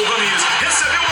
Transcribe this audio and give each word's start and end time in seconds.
o 0.00 0.04
Ramires. 0.04 0.44
Recebeu 0.60 1.07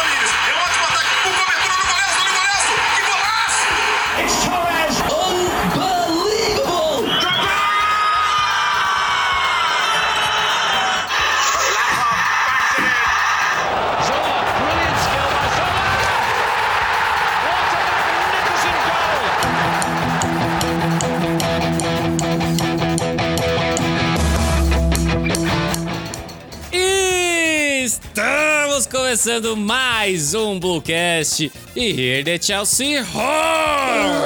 começando 29.27 29.57
mais 29.57 30.35
um 30.35 30.57
Bluecast 30.61 31.51
e 31.75 31.85
here 31.85 32.23
the 32.23 32.41
Chelsea 32.41 33.01
Horn! 33.13 34.23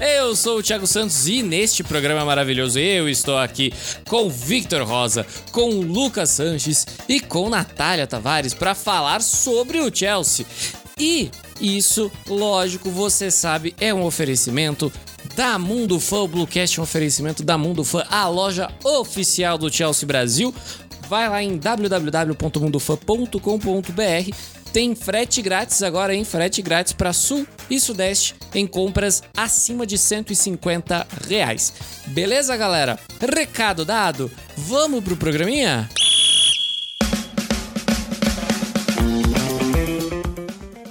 Eu 0.00 0.34
sou 0.34 0.58
o 0.58 0.62
Thiago 0.62 0.88
Santos 0.88 1.28
e 1.28 1.40
neste 1.40 1.84
programa 1.84 2.24
maravilhoso 2.24 2.80
eu 2.80 3.08
estou 3.08 3.38
aqui 3.38 3.72
com 4.08 4.28
Victor 4.28 4.82
Rosa, 4.82 5.24
com 5.52 5.70
Lucas 5.82 6.30
Sanches 6.30 6.84
e 7.08 7.20
com 7.20 7.48
Natália 7.48 8.08
Tavares 8.08 8.54
para 8.54 8.74
falar 8.74 9.22
sobre 9.22 9.78
o 9.78 9.94
Chelsea. 9.94 10.44
E 10.98 11.30
isso, 11.60 12.10
lógico, 12.26 12.90
você 12.90 13.30
sabe, 13.30 13.72
é 13.80 13.94
um 13.94 14.04
oferecimento 14.04 14.92
da 15.36 15.60
Mundo 15.60 16.00
Fã, 16.00 16.22
o 16.22 16.28
Bluecast 16.28 16.76
é 16.76 16.80
um 16.80 16.82
oferecimento 16.82 17.44
da 17.44 17.56
Mundo 17.56 17.84
Fã, 17.84 18.04
a 18.10 18.26
loja 18.26 18.68
oficial 18.82 19.56
do 19.56 19.72
Chelsea 19.72 20.08
Brasil. 20.08 20.52
Vai 21.10 21.28
lá 21.28 21.42
em 21.42 21.58
www.mundofan.com.br. 21.58 24.36
Tem 24.72 24.94
frete 24.94 25.42
grátis 25.42 25.82
agora, 25.82 26.14
hein? 26.14 26.22
Frete 26.22 26.62
grátis 26.62 26.92
para 26.92 27.12
Sul 27.12 27.44
e 27.68 27.80
Sudeste 27.80 28.36
em 28.54 28.64
compras 28.64 29.20
acima 29.36 29.84
de 29.84 29.98
150 29.98 31.04
reais. 31.28 31.74
Beleza, 32.06 32.56
galera? 32.56 32.96
Recado 33.20 33.84
dado. 33.84 34.30
Vamos 34.56 35.02
pro 35.02 35.16
programinha? 35.16 35.90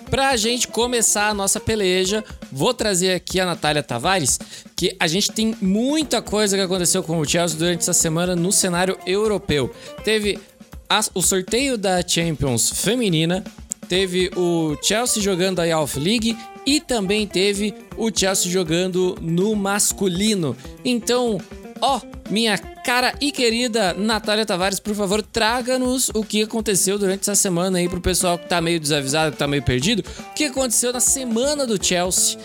Pra 0.09 0.35
gente 0.35 0.67
começar 0.67 1.29
a 1.29 1.33
nossa 1.33 1.61
peleja, 1.61 2.25
vou 2.51 2.73
trazer 2.73 3.13
aqui 3.13 3.39
a 3.39 3.45
Natália 3.45 3.83
Tavares, 3.83 4.39
que 4.75 4.95
a 4.99 5.07
gente 5.07 5.31
tem 5.31 5.55
muita 5.61 6.21
coisa 6.21 6.55
que 6.57 6.63
aconteceu 6.63 7.03
com 7.03 7.19
o 7.19 7.25
Chelsea 7.25 7.57
durante 7.57 7.81
essa 7.81 7.93
semana 7.93 8.35
no 8.35 8.51
cenário 8.51 8.97
europeu. 9.05 9.73
Teve 10.03 10.39
as- 10.87 11.11
o 11.13 11.21
sorteio 11.21 11.77
da 11.77 12.01
Champions 12.07 12.69
feminina, 12.71 13.43
teve 13.87 14.31
o 14.35 14.75
Chelsea 14.81 15.21
jogando 15.21 15.59
a 15.59 15.65
Youth 15.65 15.95
League 15.97 16.37
e 16.65 16.79
também 16.79 17.25
teve 17.25 17.73
o 17.97 18.09
Chelsea 18.15 18.51
jogando 18.51 19.17
no 19.21 19.55
masculino. 19.55 20.55
Então, 20.85 21.39
ó, 21.81 22.01
minha 22.29 22.57
cara 22.57 23.13
e 23.21 23.31
querida 23.31 23.93
Natália 23.93 24.45
Tavares, 24.45 24.79
por 24.79 24.95
favor, 24.95 25.21
traga-nos 25.21 26.09
o 26.13 26.23
que 26.23 26.43
aconteceu 26.43 26.97
durante 26.97 27.21
essa 27.21 27.35
semana 27.35 27.77
aí 27.77 27.87
pro 27.87 28.01
pessoal 28.01 28.37
que 28.37 28.47
tá 28.47 28.61
meio 28.61 28.79
desavisado, 28.79 29.31
que 29.31 29.37
tá 29.37 29.47
meio 29.47 29.63
perdido. 29.63 30.03
O 30.31 30.33
que 30.33 30.45
aconteceu 30.45 30.91
na 30.91 30.99
semana 30.99 31.65
do 31.65 31.83
Chelsea 31.83 32.39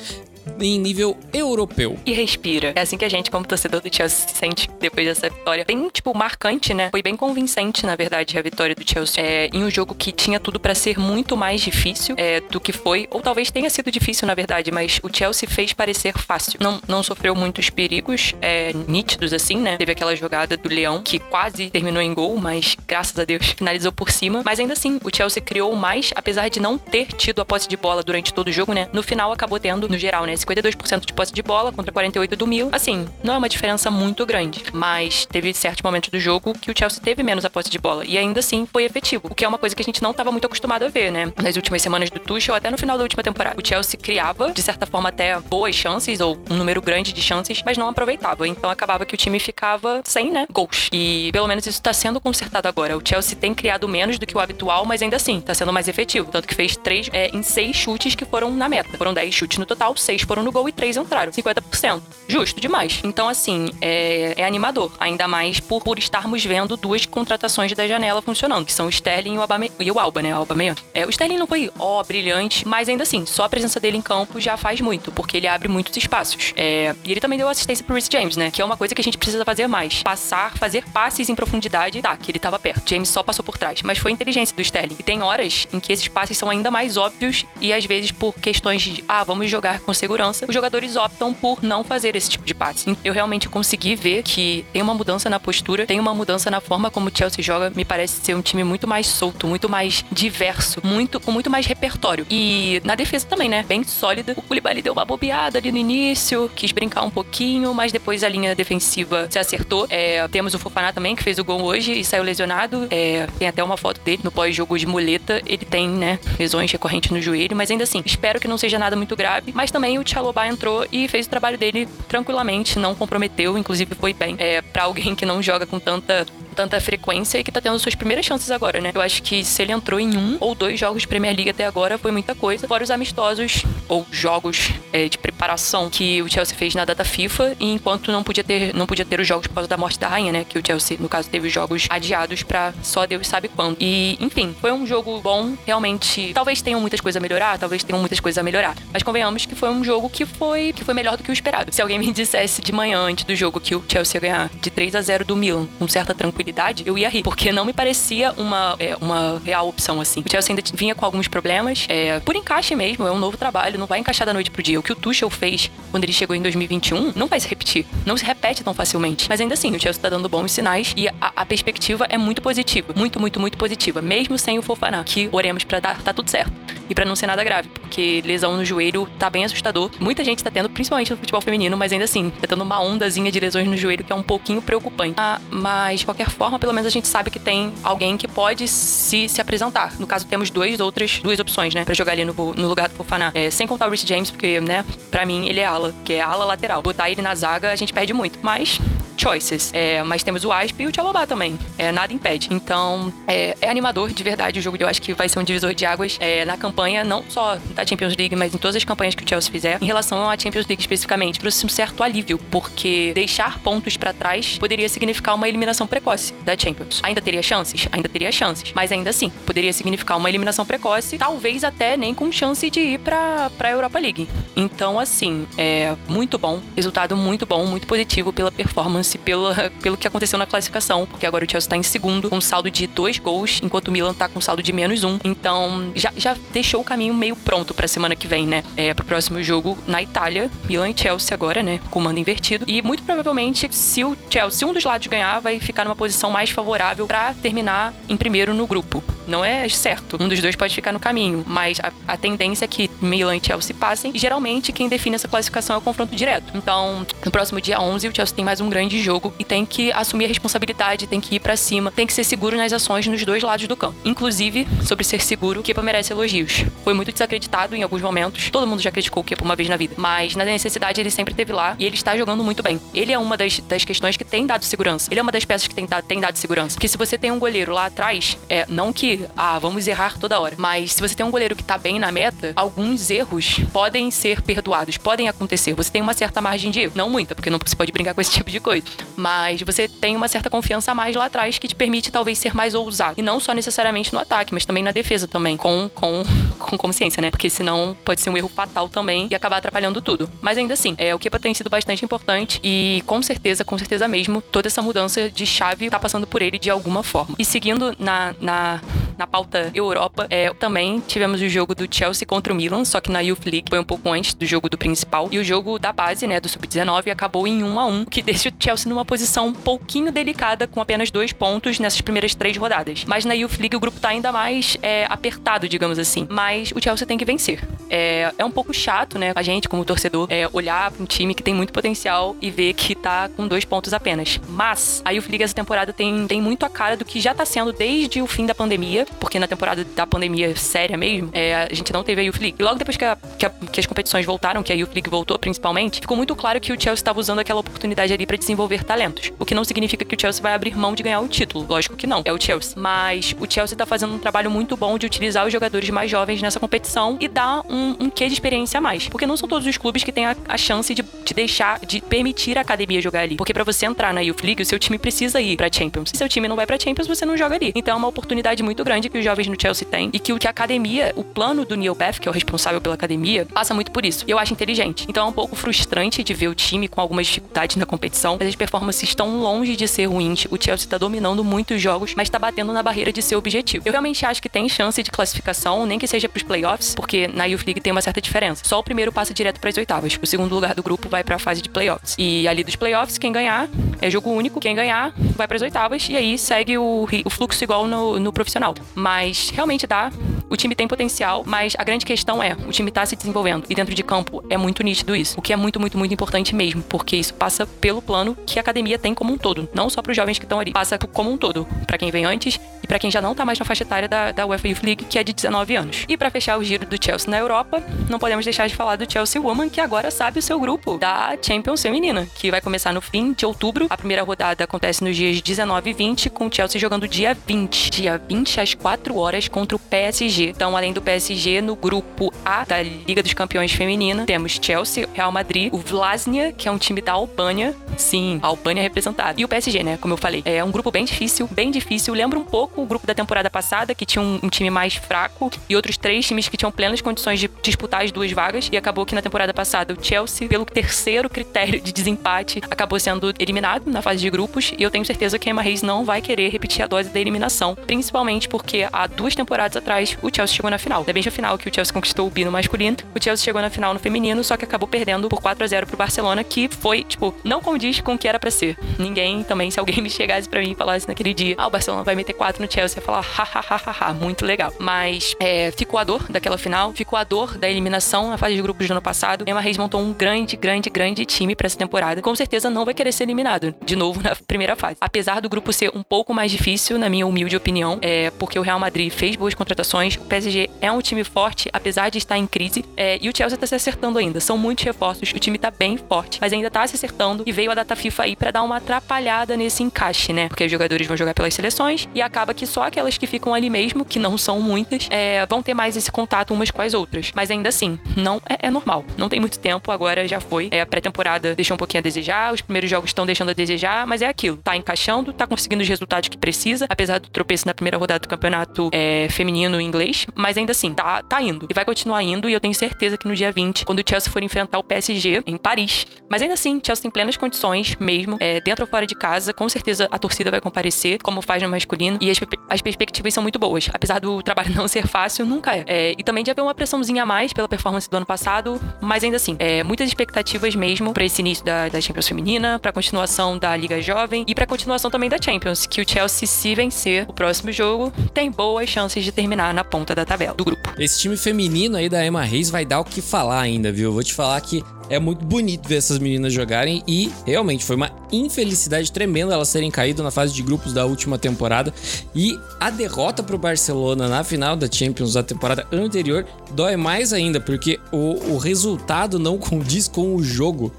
em 0.61 0.79
nível 0.79 1.17
europeu? 1.33 1.99
e 2.05 2.13
respira. 2.13 2.73
É 2.75 2.81
assim 2.81 2.97
que 2.97 3.05
a 3.05 3.09
gente, 3.09 3.31
como 3.31 3.45
torcedor 3.47 3.81
do 3.81 3.95
Chelsea, 3.95 4.29
se 4.29 4.37
sente 4.37 4.69
depois 4.81 5.07
dessa 5.07 5.29
vitória. 5.29 5.65
Bem, 5.65 5.89
tipo, 5.89 6.17
marcante, 6.17 6.75
né? 6.75 6.91
Foi 6.91 7.03
bem 7.03 7.17
convincente, 7.17 7.87
na 7.87 7.97
verdade, 7.97 8.39
a 8.39 8.43
vitória 8.43 8.75
do 8.75 8.89
Chelsea. 8.89 9.23
É, 9.23 9.49
em 9.53 9.65
um 9.65 9.71
jogo 9.71 9.95
que 9.95 10.13
tinha 10.13 10.39
tudo 10.39 10.61
pra 10.61 10.75
ser 10.75 10.99
muito 10.99 11.37
mais 11.37 11.61
difícil 11.61 12.15
é, 12.19 12.41
do 12.41 12.61
que 12.61 12.73
foi. 12.73 13.09
Ou 13.11 13.21
talvez 13.21 13.51
tenha 13.51 13.69
sido 13.71 13.91
difícil, 13.91 14.27
na 14.27 14.35
verdade, 14.35 14.71
mas 14.71 15.01
o 15.03 15.15
Chelsea 15.15 15.49
fez 15.49 15.73
parecer 15.73 16.17
fácil. 16.17 16.59
Não, 16.61 16.81
não 16.87 17.03
sofreu 17.03 17.35
muitos 17.35 17.71
perigos 17.71 18.35
é, 18.41 18.73
nítidos, 18.87 19.33
assim, 19.33 19.57
né? 19.57 19.77
Teve 19.77 19.93
aquela 19.93 20.15
jogada 20.15 20.57
do 20.57 20.69
Leão, 20.69 21.03
que 21.03 21.19
quase 21.19 21.71
terminou 21.71 22.03
em 22.03 22.13
gol, 22.13 22.37
mas 22.37 22.77
graças 22.87 23.19
a 23.19 23.25
Deus 23.25 23.47
finalizou 23.57 23.93
por 23.93 24.11
cima. 24.11 24.43
Mas 24.45 24.61
ainda 24.61 24.73
assim, 24.75 25.01
o 25.03 25.15
Chelsea 25.15 25.43
criou 25.43 25.75
mais, 25.75 26.13
apesar 26.15 26.49
de 26.49 26.61
não 26.61 26.77
ter 26.77 27.07
tido 27.07 27.41
a 27.41 27.45
posse 27.45 27.69
de 27.69 27.77
bola 27.77 28.03
durante 28.03 28.33
todo 28.33 28.49
o 28.49 28.53
jogo, 28.53 28.73
né? 28.73 28.89
No 28.93 29.03
final 29.03 29.33
acabou 29.33 29.59
tendo, 29.59 29.89
no 29.89 29.99
geral, 29.99 30.25
né? 30.25 30.35
52% 30.45 31.07
de 31.07 31.13
posse 31.13 31.33
de 31.33 31.43
bola 31.43 31.73
contra 31.73 31.93
48% 31.93 32.37
do 32.37 32.47
Mil. 32.47 32.69
Assim, 32.73 33.07
não 33.23 33.35
é 33.35 33.39
uma 33.39 33.49
diferença 33.49 33.91
muito 33.91 34.25
grande, 34.27 34.63
mas 34.73 35.27
teve 35.27 35.53
certos 35.55 35.83
momentos 35.83 36.11
do 36.11 36.19
jogo 36.19 36.53
que 36.55 36.71
o 36.71 36.75
Chelsea 36.77 37.01
teve 37.03 37.23
menos 37.23 37.45
a 37.45 37.51
posse 37.51 37.71
de 37.71 37.79
bola 37.79 38.05
e 38.05 38.19
ainda 38.19 38.41
assim 38.41 38.67
foi 38.71 38.85
efetivo, 38.85 39.29
o 39.31 39.35
que 39.35 39.45
é 39.45 39.49
uma 39.49 39.59
coisa 39.59 39.75
que 39.75 39.83
a 39.83 39.85
gente 39.85 40.03
não 40.03 40.11
estava 40.11 40.31
muito 40.31 40.47
acostumado 40.47 40.85
a 40.85 40.89
ver, 40.89 41.11
né? 41.11 41.33
Nas 41.43 41.57
últimas 41.57 41.83
semanas 41.83 42.11
do 42.11 42.19
Tuchel, 42.19 42.55
até 42.55 42.71
no 42.71 42.79
final 42.79 42.97
da 42.97 43.03
última 43.03 43.23
temporada, 43.23 43.61
o 43.61 43.67
Chelsea 43.67 43.99
criava, 44.01 44.53
de 44.53 44.63
certa 44.63 44.87
forma, 44.87 45.09
até 45.09 45.39
boas 45.41 45.75
chances 45.75 46.21
ou 46.21 46.39
um 46.51 46.57
número 46.57 46.81
grande 46.81 47.13
de 47.13 47.23
chances, 47.23 47.63
mas 47.65 47.79
não 47.79 47.89
aproveitava. 47.89 48.47
Então 48.47 48.71
acabava 48.71 49.07
que 49.07 49.15
o 49.15 49.19
time 49.19 49.39
ficava 49.39 50.03
sem, 50.05 50.31
né, 50.31 50.47
gols. 50.51 50.89
E 50.93 51.31
pelo 51.33 51.47
menos 51.47 51.67
isso 51.67 51.81
tá 51.81 51.93
sendo 51.93 52.21
consertado 52.21 52.69
agora. 52.69 52.97
O 52.97 53.03
Chelsea 53.05 53.37
tem 53.37 53.55
criado 53.55 53.89
menos 53.89 54.19
do 54.19 54.27
que 54.27 54.37
o 54.37 54.41
habitual, 54.41 54.85
mas 54.85 55.03
ainda 55.03 55.17
assim, 55.17 55.41
tá 55.41 55.55
sendo 55.55 55.73
mais 55.73 55.89
efetivo. 55.89 56.31
Tanto 56.31 56.49
que 56.49 56.55
fez 56.55 56.77
três 56.77 57.09
é, 57.13 57.29
em 57.29 57.43
seis 57.43 57.77
chutes 57.77 58.15
que 58.15 58.25
foram 58.25 58.51
na 58.51 58.69
meta. 58.69 58.97
Foram 58.97 59.15
10 59.15 59.35
chutes 59.35 59.59
no 59.59 59.67
total, 59.67 59.97
seis 59.97 60.23
foram 60.23 60.34
no 60.43 60.53
gol 60.53 60.69
e 60.69 60.73
três 60.73 60.97
entraram. 60.97 61.33
50%. 61.33 62.03
Justo 62.29 62.61
demais. 62.61 63.01
Então, 63.05 63.29
assim, 63.29 63.69
é, 63.81 64.35
é 64.37 64.45
animador. 64.47 64.93
Ainda 64.99 65.29
mais 65.29 65.61
por, 65.61 65.83
por 65.83 65.99
estarmos 65.99 66.45
vendo 66.45 66.77
duas 66.77 67.07
contratações 67.07 67.73
da 67.73 67.87
janela 67.87 68.23
funcionando, 68.23 68.65
que 68.65 68.73
são 68.73 68.87
o 68.87 68.89
Sterling 68.89 69.35
e 69.35 69.39
o, 69.39 69.43
Abame, 69.43 69.71
e 69.79 69.91
o 69.91 69.99
Alba, 69.99 70.23
né? 70.23 70.35
O 70.35 70.39
Alba 70.39 70.55
É, 70.93 71.07
o 71.07 71.11
Sterling 71.11 71.37
não 71.37 71.47
foi, 71.47 71.71
ó, 71.79 72.03
brilhante, 72.03 72.67
mas 72.67 72.89
ainda 72.89 73.03
assim, 73.03 73.27
só 73.27 73.45
a 73.45 73.49
presença 73.49 73.79
dele 73.79 73.97
em 73.97 74.03
campo 74.03 74.41
já 74.41 74.57
faz 74.57 74.81
muito, 74.81 75.13
porque 75.13 75.37
ele 75.37 75.47
abre 75.47 75.69
muitos 75.69 75.97
espaços. 75.97 76.53
É, 76.57 76.95
e 77.05 77.11
ele 77.11 77.21
também 77.21 77.39
deu 77.39 77.49
assistência 77.49 77.85
pro 77.85 77.95
Rhys 77.95 78.09
James, 78.11 78.37
né? 78.37 78.51
Que 78.51 78.63
é 78.63 78.65
uma 78.65 78.77
coisa 78.77 78.95
que 78.95 79.01
a 79.01 79.05
gente 79.05 79.19
precisa 79.19 79.45
fazer 79.45 79.67
mais. 79.67 80.03
Passar, 80.03 80.57
fazer 80.57 80.85
passes 80.91 81.29
em 81.29 81.35
profundidade. 81.35 82.01
Tá, 82.01 82.17
que 82.17 82.31
ele 82.31 82.39
tava 82.39 82.59
perto. 82.59 82.89
James 82.89 83.09
só 83.09 83.23
passou 83.23 83.45
por 83.45 83.59
trás. 83.59 83.83
Mas 83.83 83.99
foi 83.99 84.11
inteligência 84.11 84.55
do 84.55 84.63
Sterling. 84.63 84.97
E 84.99 85.03
tem 85.03 85.23
horas 85.23 85.67
em 85.73 85.81
que 85.81 85.93
esses 85.93 86.09
passes 86.09 86.37
são 86.37 86.51
ainda 86.51 86.71
mais 86.71 86.97
óbvios 86.97 87.45
e 87.61 87.73
às 87.73 87.85
vezes 87.85 88.11
por 88.11 88.35
questões 88.35 88.83
de, 88.83 89.05
ah, 89.09 89.25
vamos 89.25 89.51
jogar 89.51 89.81
com 89.81 89.93
segurança, 89.93 90.24
os 90.31 90.55
jogadores 90.55 90.97
optam 90.97 91.33
por 91.33 91.63
não 91.63 91.85
fazer 91.85 92.17
esse 92.17 92.31
tipo 92.31 92.45
de 92.45 92.55
passe. 92.55 92.97
Eu 93.05 93.13
realmente 93.13 93.49
consegui 93.49 93.95
ver 93.95 94.23
que 94.23 94.65
tem 94.73 94.83
uma 94.83 94.95
mudança 94.95 95.29
na 95.29 95.41
postura, 95.41 95.87
tem 95.87 96.01
uma 96.01 96.15
mudança 96.15 96.51
na 96.51 96.61
forma 96.61 96.91
como 96.91 97.09
o 97.09 97.13
Chelsea 97.15 97.43
joga. 97.43 97.71
Me 97.75 97.85
parece 97.85 98.21
ser 98.21 98.35
um 98.35 98.43
time 98.43 98.65
muito 98.65 98.87
mais 98.87 99.07
solto, 99.07 99.47
muito 99.47 99.69
mais 99.69 100.05
diverso, 100.11 100.81
muito 100.85 101.21
com 101.21 101.31
muito 101.31 101.51
mais 101.51 101.67
repertório. 101.67 102.27
E 102.31 102.81
na 102.85 102.95
defesa 102.95 103.27
também, 103.27 103.49
né? 103.49 103.63
Bem 103.63 103.85
sólida. 103.85 104.35
O 104.37 104.43
Koulibaly 104.43 104.83
deu 104.83 104.93
uma 104.93 105.05
bobeada 105.05 105.59
ali 105.59 105.71
no 105.71 105.79
início, 105.79 106.51
quis 106.55 106.73
brincar 106.73 107.03
um 107.03 107.11
pouquinho, 107.11 107.75
mas 107.75 107.93
depois 107.93 108.23
a 108.23 108.29
linha 108.29 108.55
defensiva 108.55 109.29
se 109.31 109.39
acertou. 109.39 109.87
É, 109.91 110.27
temos 110.29 110.55
o 110.55 110.59
Fofaná 110.59 110.93
também, 110.93 111.15
que 111.15 111.23
fez 111.23 111.39
o 111.39 111.45
gol 111.45 111.63
hoje 111.63 111.93
e 111.93 112.05
saiu 112.05 112.23
lesionado. 112.23 112.87
É, 112.91 113.27
tem 113.39 113.49
até 113.49 113.63
uma 113.63 113.77
foto 113.77 114.01
dele 114.01 114.21
no 114.23 114.31
pós-jogo 114.31 114.79
de 114.79 114.87
muleta. 114.87 115.43
Ele 115.47 115.65
tem, 115.65 115.89
né, 115.89 116.19
lesões 116.39 116.71
recorrentes 116.71 117.11
no 117.11 117.21
joelho, 117.21 117.57
mas 117.57 117.71
ainda 117.71 117.85
assim, 117.85 118.03
espero 118.05 118.41
que 118.41 118.49
não 118.49 118.59
seja 118.59 118.79
nada 118.79 118.97
muito 118.97 119.17
grave. 119.17 119.53
Mas 119.55 119.71
também 119.71 119.99
o 119.99 120.05
Chalobah 120.15 120.47
entrou 120.47 120.87
e 120.93 121.09
fez 121.09 121.27
o 121.27 121.31
trabalho 121.31 121.59
dele 121.59 121.89
tranquilamente, 122.09 122.79
não 122.79 122.95
comprometeu, 122.95 123.59
inclusive 123.59 123.97
foi 123.97 124.13
bem. 124.13 124.37
É, 124.39 124.63
para 124.63 124.85
alguém 124.85 125.13
que 125.13 125.27
não 125.27 125.43
joga 125.43 125.67
com 125.67 125.81
tanta 125.81 126.25
tanta 126.55 126.81
frequência 126.81 127.39
e 127.39 127.45
que 127.45 127.53
tá 127.53 127.61
tendo 127.61 127.79
suas 127.79 127.95
primeiras 127.95 128.25
chances 128.25 128.51
agora, 128.51 128.81
né? 128.81 128.93
Eu 128.95 129.01
acho 129.01 129.23
que 129.23 129.45
se 129.45 129.63
ele 129.63 129.73
entrou 129.73 129.99
em 129.99 130.17
um 130.17 130.37
ou 130.41 130.55
dois 130.55 130.79
jogos 130.79 131.03
de 131.03 131.09
Premier 131.09 131.35
League 131.35 131.51
até 131.51 131.67
agora, 131.67 131.99
foi 131.99 132.11
muita 132.11 132.35
coisa. 132.35 132.67
Fora 132.67 132.85
os 132.85 132.91
amistosos 132.91 133.65
ou 133.89 134.07
jogos 134.11 134.71
é, 134.93 135.09
de 135.09 135.19
preparação 135.19 135.91
que 135.91 136.23
o 136.23 136.29
Chelsea 136.29 136.57
fez 136.57 136.75
na 136.75 136.85
data 136.85 137.05
FIFA, 137.05 137.57
e 137.61 137.73
enquanto 137.73 138.11
não 138.11 138.23
podia 138.23 138.45
ter 138.45 138.75
não 138.75 138.87
podia 138.87 139.05
ter 139.05 139.21
os 139.21 139.27
jogos 139.27 139.47
por 139.47 139.55
causa 139.55 139.69
da 139.69 139.77
morte 139.77 139.99
da 139.99 140.09
rainha, 140.09 140.33
né? 140.33 140.45
Que 140.45 140.59
o 140.59 140.63
Chelsea, 140.65 140.97
no 140.99 141.09
caso, 141.09 141.29
teve 141.29 141.49
os 141.49 141.53
jogos 141.53 141.87
adiados 141.91 142.43
pra 142.43 142.73
só 142.83 143.07
Deus 143.07 143.27
sabe 143.27 143.49
quando. 143.49 143.77
E, 143.81 144.17
enfim, 144.21 144.55
foi 144.61 144.73
um 144.73 144.87
jogo 144.87 145.21
bom, 145.21 145.55
realmente. 145.67 146.33
Talvez 146.35 146.63
tenham 146.63 146.81
muitas 146.81 147.01
coisas 147.01 147.17
a 147.17 147.21
melhorar, 147.21 147.59
talvez 147.59 147.83
tenham 147.83 148.01
muitas 148.01 148.21
coisas 148.21 148.39
a 148.39 148.43
melhorar. 148.43 148.77
Mas 148.93 149.03
convenhamos 149.03 149.47
que 149.47 149.55
foi 149.55 149.71
um 149.71 149.83
jogo 149.85 150.09
que 150.09 150.25
foi, 150.25 150.73
que 150.73 150.85
foi 150.85 150.95
melhor 150.95 151.17
do 151.17 151.23
que 151.23 151.31
o 151.31 151.33
esperado. 151.33 151.73
Se 151.73 151.83
alguém 151.83 151.99
me 151.99 152.13
dissesse 152.13 152.63
de 152.63 152.73
manhã, 152.73 152.99
antes 153.01 153.25
do 153.25 153.35
jogo, 153.35 153.61
que 153.61 153.75
o 153.75 153.85
Chelsea 153.89 154.17
ia 154.17 154.21
ganhar 154.21 154.51
de 154.61 154.71
3 154.71 154.95
a 154.95 155.01
0 155.01 155.25
do 155.25 155.37
Milan, 155.37 155.67
com 155.79 155.89
certa 155.89 156.15
tranquilidade, 156.15 156.44
eu 156.85 156.99
ia 156.99 157.09
rir. 157.09 157.23
Porque 157.23 157.53
não 157.53 157.65
me 157.65 157.73
parecia 157.73 158.33
uma, 158.33 158.77
é, 158.79 158.97
uma 159.01 159.41
real 159.45 159.69
opção, 159.69 160.01
assim. 160.01 160.23
O 160.25 160.31
Chelsea 160.31 160.55
ainda 160.55 160.63
vinha 160.75 160.95
com 160.95 161.05
alguns 161.05 161.29
problemas. 161.29 161.87
É, 161.89 162.21
por 162.21 162.37
encaixe 162.37 162.75
mesmo, 162.75 163.07
é 163.07 163.13
um 163.13 163.19
novo 163.19 163.37
trabalho, 163.37 163.79
não 163.79 163.87
vai 163.87 163.99
encaixar 163.99 164.27
da 164.27 164.33
noite 164.33 164.51
pro 164.51 164.63
dia. 164.63 164.79
O 164.79 164.83
que 164.83 164.93
o 164.93 164.97
Tuchel 164.97 165.31
fez 165.31 165.71
quando 165.91 166.05
ele 166.05 166.13
chegou 166.13 166.35
em 166.35 166.43
2021 166.43 167.13
não 167.15 167.27
vai 167.27 167.41
se 167.41 167.49
repetir. 167.49 167.87
Não 168.05 168.17
se 168.17 168.25
repete 168.25 168.63
tão 168.63 168.75
facilmente. 168.75 169.27
Mas 169.29 169.41
ainda 169.41 169.55
assim, 169.55 169.75
o 169.75 169.81
Chelsea 169.81 170.01
tá 170.01 170.09
dando 170.09 170.29
bons 170.29 170.53
sinais 170.53 170.93
e 170.97 171.09
a, 171.09 171.15
a 171.21 171.47
perspectiva 171.47 172.07
é 172.09 172.19
muito 172.19 172.43
positiva. 172.43 172.93
Muito, 172.97 173.21
muito, 173.21 173.41
muito 173.41 173.59
positiva. 173.59 174.03
Mesmo 174.03 174.39
sem 174.39 174.59
o 174.59 174.63
Fofaná, 174.63 175.05
que 175.05 175.29
oremos 175.33 175.65
pra 175.65 175.81
dar, 175.81 176.01
tá 176.03 176.13
tudo 176.13 176.31
certo. 176.31 176.64
E 176.89 176.95
pra 176.95 177.05
não 177.05 177.17
ser 177.17 177.27
nada 177.27 177.43
grave, 177.43 177.69
porque 177.69 178.23
lesão 178.25 178.57
no 178.57 178.65
joelho 178.65 179.09
tá 179.19 179.31
bem 179.31 179.45
assustador. 179.45 179.91
Muita 179.99 180.25
gente 180.25 180.43
tá 180.43 180.51
tendo, 180.51 180.69
principalmente 180.69 181.11
no 181.11 181.17
futebol 181.17 181.41
feminino, 181.41 181.77
mas 181.77 181.93
ainda 181.93 182.05
assim, 182.05 182.31
tá 182.31 182.47
tendo 182.47 182.63
uma 182.63 182.81
ondazinha 182.81 183.31
de 183.31 183.41
lesões 183.41 183.67
no 183.67 183.77
joelho 183.77 184.05
que 184.05 184.13
é 184.13 184.17
um 184.17 184.23
pouquinho 184.23 184.61
preocupante. 184.61 185.15
Ah, 185.17 185.41
mas, 185.51 186.01
de 186.01 186.07
qualquer 186.07 186.29
forma, 186.29 186.59
pelo 186.59 186.73
menos 186.73 186.87
a 186.87 186.91
gente 186.91 187.07
sabe 187.09 187.31
que 187.31 187.39
tem 187.39 187.73
alguém 187.83 188.17
que 188.17 188.29
pode 188.29 188.69
se, 188.69 189.29
se 189.29 189.41
apresentar. 189.41 189.95
No 189.99 190.07
caso, 190.07 190.27
temos 190.27 190.51
duas 190.51 190.81
outras 190.81 191.21
duas 191.21 191.39
opções, 191.39 191.75
né, 191.75 191.85
pra 191.85 191.95
jogar 191.95 192.13
ali 192.13 192.25
no, 192.25 192.35
no 192.35 192.69
lugar 192.69 192.89
do 192.89 192.95
Fofaná. 192.95 193.31
É, 193.35 193.51
sem 193.51 193.67
contar 193.67 193.87
o 193.87 193.91
Rich 193.91 194.07
James, 194.07 194.31
porque, 194.31 194.61
né, 194.61 194.85
pra 195.11 195.25
mim 195.25 195.49
ele 195.49 195.61
é 195.61 195.67
ala, 195.67 195.95
que 196.05 196.15
é 196.15 196.21
ala 196.21 196.45
lateral. 196.45 196.83
Botar 196.83 197.11
ele 197.11 197.23
na 197.23 197.35
zaga, 197.35 197.71
a 197.71 197.77
gente 197.77 197.93
perde 197.93 198.13
muito. 198.13 198.39
Mas 198.43 198.81
choices. 199.17 199.71
É, 199.73 200.03
mas 200.03 200.23
temos 200.23 200.45
o 200.45 200.53
Asp 200.53 200.81
e 200.81 200.87
o 200.87 200.93
Tchalobá 200.93 201.27
também. 201.27 201.59
É, 201.79 201.93
nada 201.93 202.13
impede. 202.13 202.49
Então, 202.51 203.13
é, 203.27 203.57
é, 203.61 203.69
animador, 203.69 204.13
de 204.13 204.23
verdade. 204.23 204.59
O 204.59 204.63
jogo 204.63 204.77
eu 204.81 204.89
acho 204.89 205.01
que 205.01 205.13
vai 205.15 205.29
ser 205.29 205.39
um 205.39 205.45
divisor 205.45 205.75
de 205.75 205.87
águas 205.87 206.17
é, 206.21 206.45
na 206.45 206.57
campanha, 206.57 207.05
não 207.05 207.25
só 207.29 207.57
da 207.75 207.87
Champions 207.87 208.17
League, 208.17 208.35
mas 208.37 208.55
em 208.55 208.59
todas 208.59 208.77
as 208.77 208.85
campanhas 208.85 209.15
que 209.15 209.25
o 209.25 209.29
Chelsea 209.29 209.51
fizer. 209.51 209.79
Em 209.81 209.87
relação 209.87 210.29
à 210.29 210.39
Champions 210.39 210.67
League 210.67 210.81
especificamente, 210.81 211.39
trouxe 211.39 211.65
um 211.65 211.69
certo 211.69 212.03
alívio, 212.03 212.39
porque 212.51 213.13
deixar 213.15 213.59
pontos 213.61 213.97
para 213.97 214.13
trás 214.13 214.59
poderia 214.59 214.89
significar 214.89 215.35
uma 215.35 215.49
eliminação 215.49 215.87
precoce 215.87 216.33
da 216.45 216.57
Champions. 216.57 217.01
Ainda 217.03 217.21
teria 217.21 217.43
chances? 217.43 217.89
Ainda 217.93 218.09
teria 218.09 218.33
chances. 218.33 218.73
Mas 218.75 218.91
ainda 218.93 219.11
assim, 219.11 219.31
poderia 219.47 219.73
significar 219.73 220.17
uma 220.17 220.29
eliminação 220.29 220.65
precoce, 220.65 221.19
talvez 221.19 221.65
até 221.65 221.97
nem 221.97 222.15
com 222.15 222.31
chance 222.33 222.69
de 222.71 222.81
ir 222.81 222.99
pra, 222.99 223.51
pra 223.57 223.71
Europa 223.71 223.99
League. 223.99 224.29
Então, 224.57 224.99
assim, 224.99 225.47
é 225.57 225.95
muito 226.09 226.39
bom. 226.39 226.61
Resultado 226.75 227.17
muito 227.17 227.47
bom, 227.47 227.67
muito 227.67 227.87
positivo 227.87 228.33
pela 228.33 228.51
performance, 228.51 229.04
pela, 229.19 229.71
pelo 229.83 229.97
que 229.97 230.07
aconteceu 230.07 230.39
na 230.39 230.47
classificação, 230.47 231.07
porque 231.07 231.27
agora 231.27 231.45
o 231.45 231.51
Chelsea 231.51 231.69
tá 231.69 231.77
em 231.77 231.83
segundo, 231.83 232.31
com 232.31 232.41
saldo 232.41 232.71
de 232.71 232.87
dois 232.87 233.19
gols, 233.19 233.61
enquanto 233.63 233.89
o 233.89 233.93
Milan 233.93 234.15
tá 234.15 234.29
com 234.29 234.41
saldo 234.41 234.63
de 234.63 234.73
menos 234.73 235.05
um. 235.05 235.19
Então, 235.25 235.93
já, 235.95 236.13
já 236.17 236.37
deixou 236.53 236.81
o 236.81 236.85
caminho 236.85 237.15
meio 237.15 237.37
pronto 237.37 237.75
pra 237.75 237.87
semana 237.89 238.17
que 238.17 238.27
vem, 238.27 238.47
né? 238.47 238.63
É, 238.77 238.95
pro 238.95 239.05
próximo 239.05 239.43
jogo 239.43 239.79
na 239.87 240.03
Itália, 240.03 240.51
Milan 240.69 240.91
e 240.91 240.97
Chelsea 240.97 241.35
agora, 241.35 241.63
né? 241.63 241.81
Com 241.91 241.99
o 242.01 242.03
mando 242.03 242.19
invertido. 242.19 242.65
E 242.69 242.83
muito 242.83 243.03
provavelmente, 243.03 243.69
se 243.73 244.05
o 244.05 244.17
Chelsea, 244.31 244.59
se 244.59 244.65
um 244.65 244.73
dos 244.73 244.85
lados 244.85 245.07
ganhar, 245.07 245.41
vai 245.41 245.59
ficar 245.61 245.85
numa 245.85 245.97
posição 245.97 246.31
mais 246.31 246.51
favorável 246.51 247.07
para 247.07 247.35
terminar 247.35 247.95
em 248.09 248.17
primeiro 248.17 248.55
no 248.55 248.67
grupo. 248.67 249.03
Não 249.27 249.45
é 249.45 249.69
certo. 249.69 250.17
Um 250.21 250.29
dos 250.29 250.41
dois 250.41 250.57
pode 250.57 250.75
ficar 250.75 250.93
no 250.93 251.01
caminho, 251.01 251.45
mas 251.47 251.81
a, 251.81 251.93
a 252.07 252.17
tendência 252.17 252.65
é 252.65 252.69
que 252.69 252.91
Milan 253.01 253.37
e 253.37 253.41
Chelsea 253.45 253.75
passem. 253.75 254.13
E 254.15 254.19
geralmente 254.19 254.73
quem 254.73 254.89
define 254.89 255.17
essa 255.17 255.29
classificação 255.29 255.77
é 255.77 255.79
o 255.79 255.83
confronto 255.83 256.15
direto. 256.15 256.53
Então, 256.55 257.07
no 257.25 257.31
próximo 257.31 257.61
dia 257.61 257.81
11, 257.81 258.09
o 258.09 258.15
Chelsea 258.15 258.35
tem 258.35 258.45
mais 258.45 258.61
um 258.61 258.69
grande 258.69 258.94
jogo 259.03 259.33
e 259.39 259.45
tem 259.45 259.65
que 259.65 259.93
assumir 259.93 260.25
a 260.27 260.29
responsabilidade, 260.29 261.07
tem 261.07 261.21
que 261.21 261.37
ir 261.37 261.41
para 261.41 261.57
cima, 261.57 261.91
tem 261.91 262.07
que 262.07 262.13
ser 262.13 262.25
seguro 262.25 262.57
nas 262.57 262.73
ações 262.73 263.07
nos 263.07 263.25
dois 263.25 263.43
lados 263.43 263.67
do 263.67 263.77
campo. 263.77 263.97
Inclusive, 264.05 264.67
sobre 264.85 265.05
ser 265.05 265.21
seguro, 265.21 265.61
o 265.61 265.63
Kepa 265.63 265.83
merece 265.83 266.13
elogios. 266.13 266.65
Foi 266.83 266.95
muito 266.95 267.13
desacreditado 267.13 267.75
em 267.75 267.83
alguns 267.83 268.03
momentos. 268.03 268.51
Todo 268.51 268.67
mundo 268.67 268.81
já 268.81 268.91
criticou 268.91 269.23
o 269.23 269.25
Kepa 269.25 269.45
uma 269.45 269.57
vez 269.57 269.69
na 269.69 269.77
vida, 269.77 269.95
mas 269.97 270.35
na 270.35 270.45
necessidade 270.45 271.01
ele 271.01 271.11
sempre 271.11 271.35
teve 271.35 271.53
lá 271.53 271.77
e 271.79 271.85
ele 271.85 271.97
está 271.97 272.17
jogando 272.17 272.45
muito 272.45 272.63
bem. 272.63 272.81
Ele 272.93 273.13
é 273.13 273.19
uma 273.19 273.37
das, 273.37 273.59
das 273.61 273.85
questões 273.85 274.17
que 274.17 274.25
tem 274.25 274.47
dado 274.47 274.65
segurança. 274.65 275.09
Ele 275.11 275.21
é 275.21 275.23
uma 275.23 275.33
das 275.33 275.45
peças 275.45 275.69
que 275.69 275.75
tem, 275.75 275.87
tem 276.07 276.21
dado 276.21 276.37
segurança. 276.37 276.75
Porque 276.75 276.89
se 276.89 276.97
você 276.97 277.17
tem 277.17 277.31
um 277.31 277.39
goleiro 277.39 277.73
lá 277.73 277.87
atrás, 277.87 278.37
é 278.49 278.67
não 278.69 278.93
que, 278.93 279.25
ah, 279.37 279.59
vamos 279.59 279.87
errar 279.87 280.19
toda 280.19 280.39
hora, 280.39 280.55
mas 280.59 280.93
se 280.93 281.01
você 281.01 281.15
tem 281.15 281.25
um 281.25 281.31
goleiro 281.31 281.57
que 281.57 281.63
tá 281.63 281.79
bem 281.79 281.99
na 281.99 282.11
meta, 282.13 282.53
alguns 282.57 283.11
erros 283.11 283.61
podem 283.73 284.11
ser 284.11 284.43
perdoados, 284.43 284.97
podem 284.97 285.29
acontecer. 285.29 285.75
Você 285.75 285.91
tem 285.91 286.03
uma 286.03 286.15
certa 286.15 286.41
margem 286.41 286.71
de 286.71 286.81
erro. 286.81 286.93
Não 286.95 287.11
muita, 287.11 287.35
porque 287.35 287.51
não 287.51 287.59
se 287.65 287.77
pode 287.77 287.93
brincar 287.93 288.15
com 288.15 288.21
esse 288.21 288.31
tipo 288.35 288.51
de 288.51 288.61
coisa. 288.61 288.84
Mas 289.17 289.63
você 289.63 289.89
tem 289.89 290.17
uma 290.17 290.29
certa 290.29 290.51
confiança 290.51 290.93
a 290.93 290.95
mais 290.95 291.15
lá 291.15 291.27
atrás 291.27 291.59
que 291.59 291.69
te 291.69 291.75
permite 291.75 292.11
talvez 292.11 292.39
ser 292.39 292.55
mais 292.55 292.75
ousado. 292.75 293.15
E 293.19 293.23
não 293.23 293.39
só 293.41 293.53
necessariamente 293.53 294.13
no 294.13 294.19
ataque, 294.19 294.53
mas 294.53 294.65
também 294.65 294.83
na 294.83 294.93
defesa 294.93 295.27
também, 295.29 295.57
com, 295.57 295.89
com, 295.95 296.23
com 296.59 296.77
consciência, 296.77 297.21
né? 297.21 297.31
Porque 297.31 297.49
senão 297.49 297.97
pode 298.05 298.21
ser 298.21 298.31
um 298.31 298.37
erro 298.37 298.49
fatal 298.49 298.89
também 298.89 299.29
e 299.31 299.35
acabar 299.35 299.59
atrapalhando 299.59 300.01
tudo. 300.01 300.31
Mas 300.41 300.59
ainda 300.59 300.75
assim, 300.75 300.95
é, 300.99 301.15
o 301.15 301.19
Kepa 301.19 301.39
tem 301.39 301.55
sido 301.55 301.71
bastante 301.71 302.05
importante 302.05 302.61
e 302.63 303.03
com 303.07 303.23
certeza, 303.23 303.65
com 303.65 303.79
certeza 303.79 304.09
mesmo, 304.09 304.41
toda 304.41 304.69
essa 304.69 304.83
mudança 304.83 305.31
de 305.31 305.47
chave 305.47 305.89
tá 305.91 305.99
passando 305.99 306.27
por 306.27 306.43
ele 306.43 306.59
de 306.59 306.71
alguma 306.71 307.03
forma. 307.03 307.35
E 307.39 307.45
seguindo 307.45 307.95
na, 307.99 308.35
na, 308.41 308.81
na 309.17 309.27
pauta 309.27 309.71
Europa, 309.75 310.27
é, 310.31 310.53
também 310.55 311.01
tivemos 311.01 311.41
o 311.41 311.49
jogo 311.49 311.75
do 311.75 311.87
Chelsea 311.91 312.27
contra 312.27 312.53
o 312.53 312.57
Milan, 312.57 312.85
só 312.85 313.01
que 313.01 313.11
na 313.11 313.21
Youth 313.21 313.45
League 313.47 313.65
foi 313.69 313.79
um 313.79 313.85
pouco 313.85 314.11
antes 314.11 314.35
do 314.35 314.47
jogo 314.47 314.69
do 314.69 314.77
principal. 314.77 315.29
E 315.31 315.39
o 315.39 315.45
jogo 315.45 315.79
da 315.79 315.93
base, 315.93 316.27
né, 316.27 316.41
do 316.41 316.49
Sub-19, 316.49 317.11
acabou 317.11 317.47
em 317.47 317.63
1 317.63 317.79
a 317.81 317.87
1 317.87 318.05
que 318.05 318.21
deixa 318.23 318.49
o 318.49 318.53
Chelsea 318.59 318.74
numa 318.85 319.05
posição 319.05 319.49
um 319.49 319.53
pouquinho 319.53 320.11
delicada, 320.11 320.67
com 320.67 320.81
apenas 320.81 321.11
dois 321.11 321.33
pontos 321.33 321.79
nessas 321.79 322.01
primeiras 322.01 322.35
três 322.35 322.57
rodadas. 322.57 323.05
Mas 323.07 323.25
na 323.25 323.35
Youth 323.35 323.59
League 323.59 323.77
o 323.77 323.81
grupo 323.81 324.01
tá 324.01 324.09
ainda 324.09 324.33
mais 324.33 324.77
é, 324.83 325.07
apertado, 325.09 325.69
digamos 325.69 325.99
assim. 325.99 326.27
Mas 326.31 326.73
o 326.75 326.83
Chelsea 326.83 327.07
tem 327.07 327.17
que 327.17 327.25
vencer. 327.25 327.63
É, 327.89 328.33
é 328.37 328.45
um 328.45 328.51
pouco 328.51 328.73
chato, 328.73 329.19
né, 329.19 329.33
a 329.35 329.43
gente, 329.43 329.69
como 329.69 329.85
torcedor, 329.85 330.27
é, 330.31 330.49
olhar 330.53 330.91
para 330.91 331.03
um 331.03 331.07
time 331.07 331.35
que 331.35 331.43
tem 331.43 331.55
muito 331.55 331.73
potencial 331.73 332.37
e 332.41 332.51
ver 332.51 332.75
que 332.75 332.95
tá 332.95 333.29
com 333.29 333.47
dois 333.47 333.65
pontos 333.65 333.93
apenas. 333.93 334.41
Mas 334.49 335.03
a 335.05 335.11
Youth 335.11 335.29
League 335.29 335.45
essa 335.45 335.55
temporada 335.55 335.93
tem, 335.93 336.27
tem 336.27 336.41
muito 336.41 336.65
a 336.65 336.71
cara 336.71 336.97
do 336.97 337.05
que 337.05 337.21
já 337.21 337.35
tá 337.35 337.45
sendo 337.45 337.73
desde 337.73 338.21
o 338.23 338.27
fim 338.27 338.47
da 338.47 338.55
pandemia, 338.55 339.07
porque 339.21 339.39
na 339.39 339.47
temporada 339.47 339.85
da 339.85 340.07
pandemia 340.07 340.57
séria 340.57 340.97
mesmo, 340.97 341.31
é, 341.33 341.69
a 341.71 341.75
gente 341.75 341.93
não 341.93 342.03
teve 342.03 342.21
a 342.21 342.25
Youth 342.25 342.41
League. 342.41 342.57
E 342.59 342.63
logo 342.63 342.79
depois 342.79 342.97
que, 342.97 343.05
a, 343.05 343.17
que, 343.39 343.47
a, 343.47 343.51
que, 343.51 343.81
as 343.81 343.87
competições 343.87 344.25
voltaram, 344.25 344.63
que 344.63 344.73
a 344.73 344.77
Youth 344.77 344.93
League 344.95 345.11
voltou 345.11 345.39
principalmente, 345.39 346.01
ficou 346.01 346.17
muito 346.17 346.35
claro 346.35 346.61
que 346.61 346.73
o 346.73 346.81
Chelsea 346.81 346.95
estava 346.95 347.21
usando 347.21 347.39
aquela 347.39 347.61
oportunidade 347.61 348.13
ali 348.13 348.27
para 348.27 348.37
desenvolver 348.37 348.64
talentos. 348.85 349.33
O 349.39 349.45
que 349.45 349.55
não 349.55 349.65
significa 349.65 350.05
que 350.05 350.15
o 350.15 350.21
Chelsea 350.21 350.43
vai 350.43 350.55
abrir 350.55 350.77
mão 350.77 350.95
de 350.95 351.03
ganhar 351.03 351.21
o 351.21 351.29
título. 351.29 351.67
Lógico 351.69 351.97
que 351.97 352.07
não. 352.07 352.23
É 352.25 352.33
o 352.33 352.41
Chelsea. 352.41 352.75
Mas 352.77 353.35
o 353.39 353.51
Chelsea 353.51 353.77
tá 353.77 353.87
fazendo 353.87 354.15
um 354.15 354.19
trabalho 354.19 354.51
muito 354.51 354.77
bom 354.77 354.99
de 354.99 355.07
utilizar 355.07 355.47
os 355.47 355.53
jogadores 355.53 355.89
mais 355.91 356.11
jovens 356.11 356.41
nessa 356.43 356.59
competição 356.59 357.17
e 357.21 357.29
dar 357.29 357.63
um, 357.69 357.97
um 358.01 358.11
quê 358.11 358.27
de 358.27 358.35
experiência 358.35 358.79
a 358.79 358.81
mais. 358.81 359.09
Porque 359.09 359.27
não 359.27 359.37
são 359.37 359.49
todos 359.49 359.67
os 359.67 359.77
clubes 359.77 360.03
que 360.05 360.13
têm 360.13 360.27
a, 360.27 360.37
a 360.49 360.57
chance 360.57 360.95
de, 360.95 361.03
de 361.03 361.35
deixar, 361.35 361.81
de 361.81 362.01
permitir 362.01 362.59
a 362.59 362.61
academia 362.61 363.01
jogar 363.01 363.21
ali. 363.21 363.37
Porque 363.37 363.53
para 363.53 363.65
você 363.65 363.87
entrar 363.87 364.13
na 364.13 364.21
Youth 364.21 364.43
League, 364.43 364.63
o 364.63 364.67
seu 364.67 364.79
time 364.79 364.99
precisa 364.99 365.41
ir 365.41 365.57
pra 365.57 365.69
Champions. 365.71 366.11
Se 366.11 366.19
seu 366.19 366.29
time 366.29 366.49
não 366.49 366.57
vai 366.57 366.67
pra 366.67 366.79
Champions, 366.79 367.07
você 367.07 367.25
não 367.25 367.37
joga 367.37 367.57
ali. 367.57 367.73
Então 367.75 367.95
é 367.95 367.97
uma 367.97 368.09
oportunidade 368.09 368.63
muito 368.63 368.85
grande 368.85 369.09
que 369.09 369.19
os 369.19 369.25
jovens 369.25 369.47
no 369.49 369.57
Chelsea 369.61 369.87
têm 369.87 370.11
e 370.13 370.19
que 370.19 370.33
o 370.33 370.39
que 370.39 370.47
a 370.47 370.51
academia, 370.51 371.13
o 371.17 371.25
plano 371.25 371.65
do 371.65 371.77
Neil 371.77 371.95
Beth, 371.95 372.21
que 372.21 372.29
é 372.29 372.31
o 372.31 372.35
responsável 372.35 372.81
pela 372.81 372.95
academia, 372.95 373.47
passa 373.47 373.75
muito 373.75 373.91
por 373.91 374.05
isso. 374.05 374.25
E 374.27 374.31
eu 374.31 374.39
acho 374.39 374.53
inteligente. 374.53 375.07
Então 375.09 375.27
é 375.27 375.29
um 375.29 375.33
pouco 375.33 375.57
frustrante 375.57 376.23
de 376.23 376.35
ver 376.35 376.49
o 376.49 376.55
time 376.55 376.89
com 376.89 377.01
algumas 377.01 377.27
dificuldades 377.27 377.77
na 377.77 377.87
competição, 377.87 378.37
mas 378.39 378.54
as 378.55 378.57
performances 378.57 379.03
estão 379.03 379.39
longe 379.39 379.75
de 379.75 379.89
ser 379.89 380.07
ruins. 380.07 380.47
O 380.49 380.57
Chelsea 380.59 380.89
tá 380.89 380.97
dominando 380.97 381.43
muitos 381.43 381.83
jogos, 381.83 382.15
mas 382.17 382.31
tá 382.31 382.39
batendo 382.39 382.73
na 382.73 382.83
barreira 382.83 383.13
de 383.13 383.21
seu 383.21 383.39
objetivo. 383.39 383.83
Eu 383.87 383.91
realmente 383.91 384.25
acho 384.25 384.41
que 384.41 384.49
tem 384.49 384.69
chance 384.69 385.03
de 385.03 385.11
classificação, 385.11 385.85
nem 385.85 385.99
que 385.99 386.07
seja 386.07 386.29
pros 386.29 386.45
playoffs, 386.45 386.95
porque 386.95 387.27
na 387.27 387.45
Youth 387.47 387.65
League 387.67 387.81
tem 387.81 387.91
uma 387.91 388.01
certa 388.01 388.21
diferença. 388.21 388.63
Só 388.65 388.79
o 388.79 388.83
primeiro 388.83 389.13
passa 389.13 389.35
direto 389.35 389.59
para 389.61 389.71
as 389.71 389.77
oitavas. 389.77 390.19
O 390.23 390.27
segundo 390.27 390.55
lugar 390.55 390.75
do 390.75 390.83
grupo 390.83 391.09
vai 391.09 391.25
para 391.25 391.35
a 391.35 391.39
fase 391.39 391.61
de 391.61 391.69
playoffs. 391.69 392.15
E 392.17 392.47
ali 392.47 392.63
dos 392.63 392.77
playoffs, 392.77 393.19
quem 393.19 393.33
ganhar 393.33 393.69
é 394.01 394.09
jogo 394.09 394.31
único. 394.31 394.61
Quem 394.61 394.75
ganhar 394.75 395.13
vai 395.17 395.49
para 395.49 395.57
as 395.57 395.63
oitavas 395.63 396.09
e 396.09 396.17
aí 396.17 396.39
segue 396.39 396.79
o, 396.79 397.09
o 397.25 397.31
fluxo 397.31 397.65
igual 397.65 397.89
no, 397.89 398.21
no 398.21 398.33
profissional. 398.33 398.75
Mas 398.95 399.51
realmente 399.51 399.87
dá. 399.87 400.13
O 400.55 400.57
time 400.57 400.73
tem 400.73 400.87
potencial, 400.87 401.43
mas 401.45 401.75
a 401.77 401.83
grande 401.83 402.07
questão 402.07 402.41
é, 402.41 402.57
o 402.69 402.71
time 402.71 402.89
tá 402.89 403.05
se 403.05 403.17
desenvolvendo. 403.17 403.65
E 403.69 403.75
dentro 403.75 403.93
de 403.93 404.05
campo 404.05 404.41
é 404.49 404.57
muito 404.57 404.85
nítido 404.85 405.17
isso. 405.17 405.37
O 405.37 405.43
que 405.43 405.53
é 405.53 405.57
muito, 405.57 405.81
muito, 405.81 405.99
muito 405.99 406.15
importante 406.15 406.55
mesmo, 406.55 406.81
porque 406.85 407.17
isso 407.17 407.35
passa 407.35 407.67
pelo 407.67 408.01
plano 408.01 408.37
que 408.47 408.57
a 408.57 408.63
academia 408.63 408.97
tem 408.97 409.13
como 409.13 409.33
um 409.33 409.37
todo. 409.37 409.69
Não 409.75 409.91
só 409.91 410.01
para 410.01 410.13
os 410.13 410.17
jovens 410.17 410.39
que 410.39 410.45
estão 410.45 410.61
ali. 410.61 410.71
Passa 410.71 410.97
como 410.97 411.29
um 411.29 411.37
todo. 411.37 411.67
para 411.89 411.99
quem 411.99 412.09
vem 412.13 412.25
antes 412.25 412.61
e 412.85 412.87
para 412.87 413.01
quem 413.01 413.11
já 413.11 413.21
não 413.21 413.35
tá 413.35 413.45
mais 413.45 413.59
na 413.59 413.65
faixa 413.65 413.83
etária 413.83 414.07
da, 414.07 414.31
da 414.31 414.47
UEFA 414.47 414.69
Youth 414.69 414.83
League, 414.85 415.05
que 415.07 415.19
é 415.19 415.25
de 415.25 415.33
19 415.33 415.75
anos. 415.75 416.05
E 416.09 416.17
para 416.17 416.31
fechar 416.31 416.57
o 416.57 416.63
giro 416.63 416.87
do 416.87 417.03
Chelsea 417.03 417.29
na 417.29 417.39
Europa, 417.39 417.83
não 418.09 418.21
podemos 418.21 418.45
deixar 418.45 418.69
de 418.69 418.77
falar 418.77 418.95
do 418.95 419.11
Chelsea 419.11 419.43
Woman, 419.43 419.69
que 419.69 419.81
agora 419.81 420.09
sabe 420.09 420.39
o 420.39 420.43
seu 420.43 420.61
grupo 420.61 420.99
da 420.99 421.37
Champions 421.43 421.83
Feminina, 421.83 422.29
que 422.33 422.53
vai 422.53 422.61
começar 422.61 422.93
no 422.93 423.01
fim 423.01 423.33
de 423.33 423.45
outubro. 423.45 423.87
A 423.91 423.97
primeira 423.97 424.23
rodada 424.23 424.63
acontece 424.63 425.03
nos 425.03 425.17
dias 425.17 425.41
19 425.41 425.91
e 425.91 425.93
20, 425.95 426.31
com 426.31 426.47
o 426.47 426.55
Chelsea 426.55 426.81
jogando 426.81 427.09
dia 427.09 427.37
20. 427.47 427.91
Dia 427.91 428.19
20 428.19 428.61
às 428.61 428.75
4 428.75 429.17
horas 429.17 429.49
contra 429.49 429.75
o 429.75 429.79
PSG. 429.79 430.44
Então, 430.51 430.77
além 430.77 430.93
do 430.93 431.03
PSG, 431.03 431.61
no 431.61 431.77
grupo 431.77 432.33
A 432.45 432.65
da 432.65 432.83
Liga 432.83 433.23
dos 433.23 433.33
Campeões 433.35 433.73
Feminina, 433.73 434.25
temos 434.25 434.59
Chelsea, 434.61 435.09
Real 435.13 435.33
Madrid, 435.33 435.73
o 435.73 435.79
Vlasnia, 435.79 436.53
que 436.53 436.69
é 436.69 436.71
um 436.71 436.79
time 436.79 437.01
da 437.01 437.13
Albânia. 437.13 437.75
Sim, 437.97 438.39
a 438.43 438.47
Albânia 438.47 438.83
representada. 438.83 439.41
E 439.41 439.45
o 439.45 439.49
PSG, 439.49 439.83
né? 439.83 439.97
Como 440.01 440.15
eu 440.15 440.19
falei. 440.19 440.43
É 440.45 440.63
um 440.63 440.71
grupo 440.71 440.91
bem 440.91 441.05
difícil, 441.05 441.49
bem 441.51 441.71
difícil. 441.71 442.15
Lembra 442.15 442.39
um 442.39 442.45
pouco 442.45 442.83
o 442.83 442.87
grupo 442.87 443.07
da 443.07 443.15
temporada 443.15 443.51
passada, 443.51 443.95
que 443.95 444.05
tinha 444.05 444.23
um, 444.23 444.41
um 444.43 444.49
time 444.49 444.71
mais 444.71 444.95
fraco 444.95 445.51
e 445.69 445.77
outros 445.77 445.97
três 445.97 446.27
times 446.27 446.49
que 446.49 446.57
tinham 446.57 446.73
plenas 446.73 447.01
condições 447.01 447.41
de 447.41 447.51
disputar 447.63 448.05
as 448.05 448.13
duas 448.13 448.31
vagas. 448.33 448.69
E 448.73 448.77
acabou 448.77 449.07
que 449.07 449.15
na 449.15 449.23
temporada 449.23 449.55
passada 449.55 449.95
o 449.95 450.05
Chelsea, 450.05 450.49
pelo 450.49 450.65
terceiro 450.65 451.29
critério 451.29 451.81
de 451.81 451.93
desempate, 451.93 452.61
acabou 452.71 452.99
sendo 452.99 453.33
eliminado 453.39 453.91
na 453.91 454.03
fase 454.03 454.21
de 454.21 454.31
grupos. 454.31 454.73
E 454.77 454.83
eu 454.83 454.91
tenho 454.91 455.05
certeza 455.05 455.39
que 455.39 455.49
a 455.49 455.53
Emma 455.53 455.63
Reis 455.63 455.83
não 455.83 456.05
vai 456.05 456.21
querer 456.21 456.49
repetir 456.49 456.83
a 456.83 456.87
dose 456.87 457.09
da 457.09 457.21
eliminação, 457.21 457.75
principalmente 457.75 458.49
porque 458.49 458.87
há 458.93 459.07
duas 459.07 459.35
temporadas 459.35 459.77
atrás 459.77 460.17
o 460.23 460.31
o 460.35 460.37
Chelsea 460.37 460.57
chegou 460.57 460.71
na 460.71 460.79
final. 460.79 461.05
Da 461.05 461.13
mesma 461.13 461.31
final 461.31 461.57
que 461.57 461.69
o 461.69 461.75
Chelsea 461.75 461.95
conquistou 461.95 462.27
o 462.27 462.31
bi 462.31 462.45
no 462.45 462.51
masculino, 462.51 462.97
o 463.15 463.23
Chelsea 463.23 463.45
chegou 463.45 463.63
na 463.63 463.71
final 463.71 463.95
no 463.95 464.01
feminino, 464.01 464.43
só 464.43 464.57
que 464.57 464.65
acabou 464.65 464.89
perdendo 464.89 465.29
por 465.29 465.41
4 465.41 465.63
a 465.63 465.67
0 465.67 465.87
pro 465.87 465.97
Barcelona, 465.97 466.43
que 466.43 466.69
foi, 466.69 467.05
tipo, 467.05 467.35
não 467.45 467.61
condiz 467.61 468.01
com 468.01 468.15
o 468.15 468.19
que 468.19 468.27
era 468.27 468.39
para 468.39 468.51
ser. 468.51 468.77
Ninguém 468.99 469.45
também, 469.45 469.71
se 469.71 469.79
alguém 469.79 470.01
me 470.03 470.11
chegasse 470.11 470.49
para 470.49 470.61
mim 470.61 470.73
e 470.73 470.75
falasse 470.75 471.07
naquele 471.07 471.33
dia, 471.33 471.55
ah, 471.57 471.67
o 471.67 471.71
Barcelona 471.71 472.03
vai 472.03 472.15
meter 472.15 472.33
4 472.33 472.63
no 472.63 472.71
Chelsea, 472.71 472.99
ia 472.99 473.03
falar, 473.03 473.21
hahaha, 473.21 474.13
muito 474.13 474.45
legal. 474.45 474.73
Mas 474.79 475.37
é, 475.39 475.71
ficou 475.71 475.99
a 475.99 476.05
dor 476.05 476.25
daquela 476.29 476.59
final, 476.59 476.93
ficou 476.93 477.19
a 477.19 477.25
dor 477.25 477.57
da 477.57 477.69
eliminação 477.69 478.31
na 478.31 478.37
fase 478.39 478.55
de 478.55 478.63
grupos 478.63 478.89
do 478.89 478.91
ano 478.93 479.03
passado. 479.03 479.45
Emma 479.47 479.61
Reis 479.61 479.79
montou 479.79 480.01
um 480.01 480.13
grande, 480.13 480.57
grande, 480.57 480.91
grande 480.91 481.25
time 481.25 481.55
para 481.55 481.67
essa 481.67 481.79
temporada. 481.79 482.21
Com 482.21 482.35
certeza 482.35 482.69
não 482.69 482.85
vai 482.85 482.95
querer 482.95 483.13
ser 483.13 483.25
eliminado 483.25 483.75
de 483.85 483.95
novo 483.95 484.21
na 484.25 484.35
primeira 484.35 484.75
fase. 484.75 484.97
Apesar 485.01 485.41
do 485.41 485.49
grupo 485.49 485.73
ser 485.73 485.91
um 485.95 486.03
pouco 486.03 486.35
mais 486.35 486.51
difícil, 486.51 486.99
na 486.99 487.09
minha 487.09 487.27
humilde 487.27 487.57
opinião, 487.57 487.99
é 488.03 488.31
porque 488.31 488.59
o 488.59 488.63
Real 488.63 488.79
Madrid 488.79 489.13
fez 489.13 489.37
boas 489.37 489.55
contratações, 489.55 490.19
o 490.25 490.27
PSG 490.27 490.71
é 490.81 490.91
um 490.91 491.01
time 491.01 491.23
forte, 491.23 491.69
apesar 491.73 492.11
de 492.11 492.19
estar 492.19 492.39
em 492.39 492.47
crise, 492.47 492.85
é, 492.97 493.19
e 493.21 493.29
o 493.29 493.37
Chelsea 493.37 493.59
tá 493.59 493.67
se 493.67 493.75
acertando 493.75 494.19
ainda. 494.19 494.41
São 494.41 494.57
muitos 494.57 494.85
reforços, 494.85 495.31
o 495.31 495.39
time 495.39 495.59
tá 495.59 495.71
bem 495.71 495.97
forte, 495.97 496.39
mas 496.41 496.53
ainda 496.53 496.71
tá 496.71 496.87
se 496.87 496.97
acertando 496.97 497.43
e 497.47 497.53
veio 497.53 497.71
a 497.71 497.75
data 497.75 497.95
FIFA 497.95 498.23
aí 498.25 498.37
para 498.37 498.51
dar 498.51 498.63
uma 498.63 498.79
atrapalhada 498.79 499.57
nesse 499.57 499.83
encaixe, 499.83 500.33
né? 500.33 500.49
Porque 500.49 500.65
os 500.65 500.71
jogadores 500.71 501.07
vão 501.07 501.17
jogar 501.17 501.35
pelas 501.35 501.55
seleções 501.55 502.09
e 502.15 502.23
acaba 502.23 502.55
que 502.55 502.67
só 502.67 502.85
aquelas 502.85 503.19
que 503.19 503.27
ficam 503.27 503.55
ali 503.55 503.69
mesmo, 503.69 504.05
que 504.05 504.19
não 504.19 504.39
são 504.39 504.61
muitas, 504.61 505.07
é, 505.11 505.45
vão 505.47 505.63
ter 505.63 505.75
mais 505.75 505.97
esse 505.97 506.11
contato 506.11 506.55
umas 506.55 506.71
com 506.71 506.81
as 506.81 506.95
outras. 506.95 507.31
Mas 507.35 507.51
ainda 507.51 507.69
assim, 507.69 507.99
não 508.17 508.41
é, 508.49 508.67
é 508.67 508.71
normal. 508.71 509.05
Não 509.17 509.29
tem 509.29 509.41
muito 509.41 509.59
tempo, 509.59 509.91
agora 509.91 510.27
já 510.27 510.41
foi. 510.41 510.69
É, 510.71 510.81
a 510.81 510.87
pré-temporada 510.87 511.55
deixou 511.55 511.75
um 511.75 511.79
pouquinho 511.79 512.01
a 512.01 512.03
desejar, 512.03 512.53
os 512.53 512.61
primeiros 512.61 512.91
jogos 512.91 513.11
estão 513.11 513.27
deixando 513.27 513.51
a 513.51 513.55
desejar, 513.55 514.07
mas 514.07 514.23
é 514.23 514.27
aquilo. 514.27 514.57
Tá 514.57 514.77
encaixando, 514.77 515.33
tá 515.33 515.47
conseguindo 515.47 515.83
os 515.83 515.89
resultados 515.89 516.29
que 516.29 516.39
precisa, 516.39 516.87
apesar 516.89 517.21
do 517.21 517.29
tropeço 517.29 517.67
na 517.67 517.75
primeira 517.75 517.99
rodada 517.99 518.21
do 518.21 518.29
campeonato 518.29 518.89
é, 518.93 519.29
feminino 519.31 519.81
inglês, 519.81 520.14
mas 520.35 520.57
ainda 520.57 520.73
assim, 520.73 520.93
tá, 520.93 521.23
tá 521.23 521.41
indo. 521.41 521.67
E 521.69 521.75
vai 521.75 521.85
continuar 521.85 522.23
indo, 522.23 522.49
e 522.49 522.53
eu 522.53 522.61
tenho 522.61 522.75
certeza 522.75 523.17
que 523.17 523.27
no 523.27 523.35
dia 523.35 523.51
20, 523.51 523.85
quando 523.85 524.01
o 524.01 524.05
Chelsea 524.09 524.33
for 524.33 524.43
enfrentar 524.43 524.79
o 524.79 524.85
PSG 524.85 525.43
em 525.47 525.57
Paris. 525.57 526.07
Mas 526.29 526.43
ainda 526.43 526.55
assim, 526.55 526.81
Chelsea 526.85 527.03
tem 527.03 527.11
plenas 527.11 527.37
condições 527.37 527.97
mesmo, 527.97 528.37
é, 528.41 528.61
dentro 528.61 528.85
ou 528.85 528.89
fora 528.89 529.07
de 529.07 529.15
casa, 529.15 529.53
com 529.53 529.69
certeza 529.69 530.09
a 530.11 530.19
torcida 530.19 530.51
vai 530.51 530.61
comparecer, 530.61 531.19
como 531.23 531.43
faz 531.43 531.63
no 531.63 531.69
masculino, 531.69 532.19
e 532.21 532.31
as, 532.31 532.39
as 532.69 532.81
perspectivas 532.81 533.35
são 533.35 533.43
muito 533.43 533.59
boas. 533.59 533.89
Apesar 533.93 534.21
do 534.21 534.43
trabalho 534.43 534.73
não 534.75 534.89
ser 534.89 535.07
fácil, 535.07 535.47
nunca 535.47 535.77
é. 535.77 535.85
é. 535.87 536.15
E 536.19 536.23
também 536.23 536.45
de 536.45 536.51
haver 536.51 536.63
uma 536.63 536.75
pressãozinha 536.75 537.23
a 537.23 537.27
mais 537.27 537.53
pela 537.53 537.69
performance 537.69 538.09
do 538.09 538.17
ano 538.17 538.27
passado, 538.27 538.81
mas 539.01 539.23
ainda 539.25 539.37
assim, 539.37 539.57
é, 539.59 539.83
muitas 539.83 540.09
expectativas 540.09 540.75
mesmo 540.75 541.13
para 541.13 541.25
esse 541.25 541.41
início 541.41 541.65
da, 541.65 541.89
da 541.89 542.01
Champions 542.01 542.29
Feminina, 542.29 542.79
para 542.79 542.93
continuação 542.93 543.59
da 543.59 543.77
Liga 543.77 544.01
Jovem 544.01 544.45
e 544.47 544.55
para 544.55 544.67
continuação 544.67 545.11
também 545.11 545.29
da 545.29 545.41
Champions, 545.41 545.87
que 545.87 546.01
o 546.01 546.09
Chelsea, 546.09 546.47
se 546.47 546.75
vencer 546.75 547.25
o 547.29 547.33
próximo 547.33 547.71
jogo, 547.73 548.13
tem 548.33 548.51
boas 548.51 548.89
chances 548.89 549.25
de 549.25 549.33
terminar 549.33 549.75
na 549.75 549.85
ponta 549.95 550.13
da 550.13 550.25
tabela 550.25 550.53
do 550.55 550.65
grupo. 550.65 550.93
Esse 550.99 551.21
time 551.21 551.37
feminino 551.37 551.97
aí 551.97 552.09
da 552.09 552.27
Emma 552.27 552.43
Reis 552.43 552.69
vai 552.69 552.85
dar 552.85 552.99
o 552.99 553.05
que 553.05 553.23
falar 553.23 553.61
ainda, 553.61 553.93
viu? 553.93 554.09
Eu 554.09 554.13
vou 554.13 554.25
te 554.25 554.35
falar 554.35 554.61
que 554.61 554.83
é 555.09 555.21
muito 555.21 555.45
bonito 555.45 555.89
ver 555.89 555.99
essas 555.99 556.19
meninas 556.19 556.53
jogarem 556.53 557.01
e 557.07 557.31
realmente 557.47 557.85
foi 557.85 557.95
uma 557.95 558.11
infelicidade 558.33 559.13
tremenda 559.13 559.55
elas 559.55 559.71
terem 559.71 559.93
caído 559.93 560.21
na 560.21 560.33
fase 560.33 560.53
de 560.53 560.65
grupos 560.65 560.93
da 560.93 561.07
última 561.07 561.39
temporada 561.39 561.95
e 562.35 562.59
a 562.81 562.91
derrota 562.91 563.41
para 563.41 563.55
o 563.55 563.59
Barcelona 563.59 564.27
na 564.27 564.43
final 564.43 564.75
da 564.75 564.91
Champions 564.91 565.35
da 565.35 565.45
temporada 565.45 565.87
anterior 565.93 566.45
dói 566.73 566.97
mais 566.97 567.33
ainda 567.33 567.61
porque 567.61 568.01
o, 568.11 568.53
o 568.53 568.59
resultado 568.59 569.39
não 569.39 569.59
condiz 569.59 570.09
com 570.09 570.35
o 570.35 570.43
jogo. 570.43 570.93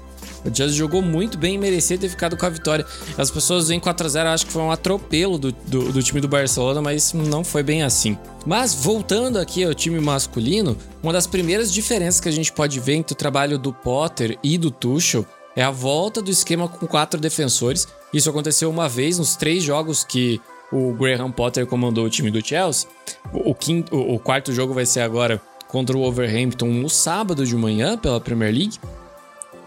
O 0.46 0.54
Chelsea 0.54 0.76
jogou 0.76 1.02
muito 1.02 1.36
bem 1.36 1.54
e 1.54 1.58
merecia 1.58 1.98
ter 1.98 2.08
ficado 2.08 2.36
com 2.36 2.46
a 2.46 2.48
vitória. 2.48 2.86
As 3.18 3.30
pessoas 3.30 3.68
veem 3.68 3.80
4x0, 3.80 4.26
acho 4.26 4.46
que 4.46 4.52
foi 4.52 4.62
um 4.62 4.70
atropelo 4.70 5.38
do, 5.38 5.52
do, 5.52 5.92
do, 5.92 6.02
time 6.02 6.20
do 6.20 6.28
Barcelona, 6.28 6.80
mas 6.80 7.12
não 7.12 7.42
foi 7.42 7.62
bem 7.62 7.82
assim. 7.82 8.16
Mas 8.46 8.74
voltando 8.74 9.38
aqui 9.38 9.64
ao 9.64 9.74
time 9.74 10.00
masculino, 10.00 10.76
uma 11.02 11.12
das 11.12 11.26
primeiras 11.26 11.72
diferenças 11.72 12.20
que 12.20 12.28
a 12.28 12.32
gente 12.32 12.52
pode 12.52 12.78
ver 12.80 12.94
entre 12.94 13.14
o 13.14 13.16
trabalho 13.16 13.58
do 13.58 13.72
Potter 13.72 14.38
e 14.42 14.56
do 14.56 14.70
Tuchel 14.70 15.26
é 15.56 15.62
a 15.62 15.70
volta 15.70 16.20
do 16.20 16.30
esquema 16.30 16.68
com 16.68 16.86
quatro 16.86 17.18
defensores. 17.18 17.88
Isso 18.12 18.28
aconteceu 18.28 18.70
uma 18.70 18.88
vez 18.88 19.18
nos 19.18 19.36
três 19.36 19.64
jogos 19.64 20.04
que 20.04 20.40
o 20.70 20.92
Graham 20.92 21.30
Potter 21.30 21.66
comandou 21.66 22.04
o 22.04 22.10
time 22.10 22.30
do 22.30 22.46
Chelsea. 22.46 22.88
O, 23.32 23.54
quinto, 23.54 23.96
o 23.96 24.18
quarto 24.18 24.52
jogo 24.52 24.74
vai 24.74 24.84
ser 24.84 25.00
agora 25.00 25.40
contra 25.68 25.96
o 25.96 26.00
Wolverhampton 26.00 26.68
no 26.68 26.88
sábado 26.88 27.44
de 27.44 27.56
manhã 27.56 27.96
pela 27.96 28.20
Premier 28.20 28.52
League. 28.52 28.78